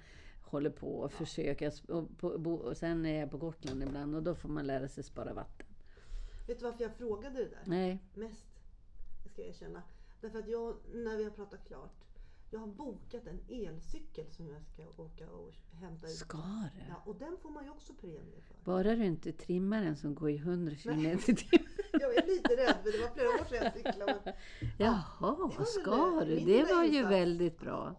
håller 0.42 0.70
på 0.70 0.88
och 0.96 1.12
försöker. 1.12 1.72
Och, 1.88 2.18
på, 2.18 2.38
bo, 2.38 2.54
och 2.54 2.76
sen 2.76 3.06
är 3.06 3.20
jag 3.20 3.30
på 3.30 3.38
Gotland 3.38 3.82
ibland 3.82 4.14
och 4.14 4.22
då 4.22 4.34
får 4.34 4.48
man 4.48 4.66
lära 4.66 4.88
sig 4.88 5.04
spara 5.04 5.34
vatten. 5.34 5.66
Vet 6.46 6.58
du 6.58 6.64
varför 6.64 6.82
jag 6.84 6.96
frågade 6.96 7.34
det 7.34 7.44
där? 7.48 7.62
Nej, 7.64 7.98
Mest, 8.14 8.46
ska 9.32 9.42
jag 9.42 9.48
erkänna. 9.50 9.82
Därför 10.20 10.38
att 10.38 10.48
jag, 10.48 10.76
när 10.94 11.16
vi 11.16 11.24
har 11.24 11.31
pratat 11.31 11.64
klart, 11.66 12.05
jag 12.50 12.61
har 12.61 12.66
bokat 12.66 13.26
en 13.26 13.40
elcykel 13.48 14.26
som 14.31 14.48
jag 14.48 14.62
ska 14.62 15.02
åka 15.02 15.31
och 15.31 15.52
hämta 15.72 16.07
ut. 16.07 16.12
ska 16.12 16.38
du? 16.74 16.81
Ja, 16.88 17.02
och 17.07 17.16
den 17.16 17.37
får 17.42 17.50
man 17.50 17.64
ju 17.64 17.70
också 17.70 17.94
premie 17.94 18.40
för. 18.40 18.57
Bara 18.64 18.96
du 18.96 19.05
inte 19.05 19.33
trimmar 19.33 19.83
den 19.83 19.96
som 19.96 20.14
går 20.14 20.31
i 20.31 20.37
100 20.37 20.74
km 20.83 21.07
i 21.07 21.16
timmen. 21.18 21.66
Jag 21.92 22.16
är 22.16 22.26
lite 22.26 22.57
rädd 22.57 22.76
för 22.83 22.92
det 22.92 22.98
var 22.98 23.14
flera 23.14 23.29
år 23.29 23.44
sedan 23.44 23.59
jag 23.64 23.72
cyklade. 23.72 24.20
Men 24.24 24.35
Jaha, 24.79 25.05
var 25.37 25.64
ska 25.64 26.24
du? 26.24 26.40
Det 26.40 26.74
var 26.74 26.85
ju 26.85 27.02
väldigt 27.02 27.59
bra. 27.59 27.94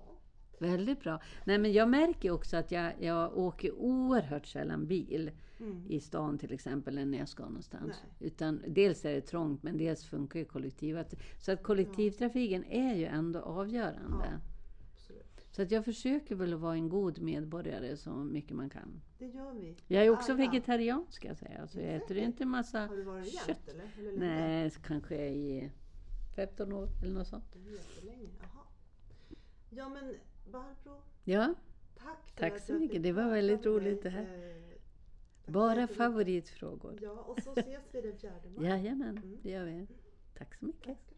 Väldigt 0.59 0.99
bra. 0.99 1.19
Nej, 1.45 1.57
men 1.57 1.73
jag 1.73 1.89
märker 1.89 2.31
också 2.31 2.57
att 2.57 2.71
jag, 2.71 2.93
jag 2.99 3.37
åker 3.37 3.71
oerhört 3.75 4.47
sällan 4.47 4.87
bil 4.87 5.31
Mm. 5.59 5.85
i 5.89 5.99
stan 5.99 6.37
till 6.37 6.53
exempel, 6.53 7.07
när 7.09 7.17
jag 7.17 7.29
ska 7.29 7.43
någonstans. 7.45 7.83
Nej. 7.87 8.27
Utan 8.27 8.61
dels 8.67 9.05
är 9.05 9.13
det 9.13 9.21
trångt, 9.21 9.63
men 9.63 9.77
dels 9.77 10.05
funkar 10.05 10.39
ju 10.39 10.45
kollektivat. 10.45 11.13
Så 11.39 11.51
att 11.51 11.63
kollektivtrafiken 11.63 12.63
är 12.65 12.95
ju 12.95 13.05
ändå 13.05 13.39
avgörande. 13.39 14.25
Ja. 14.31 15.13
Så 15.51 15.61
att 15.61 15.71
jag 15.71 15.85
försöker 15.85 16.35
väl 16.35 16.53
att 16.53 16.59
vara 16.59 16.73
en 16.73 16.89
god 16.89 17.19
medborgare 17.21 17.97
så 17.97 18.09
mycket 18.09 18.55
man 18.57 18.69
kan. 18.69 19.01
Det 19.17 19.25
gör 19.27 19.53
vi. 19.53 19.75
Jag 19.87 20.05
är 20.05 20.09
också 20.09 20.31
Alla. 20.31 20.45
vegetarian 20.45 21.05
ska 21.09 21.27
jag 21.27 21.37
säga. 21.37 21.67
Så 21.67 21.79
jag 21.79 21.95
äter 21.95 22.17
inte 22.17 22.45
massa 22.45 22.79
Har 22.79 22.95
du 22.97 23.03
varit 23.03 23.33
kött. 23.33 23.47
jämt 23.47 23.67
eller? 23.67 24.09
eller? 24.09 24.19
Nej, 24.19 24.71
kanske 24.83 25.27
i 25.27 25.71
15 26.35 26.73
år 26.73 26.89
eller 27.03 27.13
något 27.13 27.27
sånt. 27.27 27.55
Ja 29.69 29.89
men 29.89 30.13
Barbro, 30.51 31.01
Ja, 31.23 31.53
tack 31.95 32.29
för 32.29 32.39
Tack 32.39 32.53
att 32.53 32.63
så 32.65 32.71
jag 32.73 32.79
mycket. 32.81 33.03
Det 33.03 33.11
var 33.11 33.29
väldigt 33.31 33.65
roligt 33.65 34.03
det 34.03 34.09
här. 34.09 34.21
Eh, 34.23 35.51
bara 35.51 35.87
favoritfrågor. 35.87 36.99
Ja, 37.01 37.11
och 37.11 37.39
så 37.43 37.51
ses 37.53 37.83
vi 37.91 38.01
den 38.01 38.17
fjärde 38.17 38.49
maj. 38.49 38.65
Jajamän, 38.69 39.17
Mm. 39.17 39.37
det 39.43 39.49
gör 39.49 39.65
vi. 39.65 39.87
Tack 40.37 40.55
så 40.55 40.65
mycket. 40.65 40.85
Tack. 40.85 41.16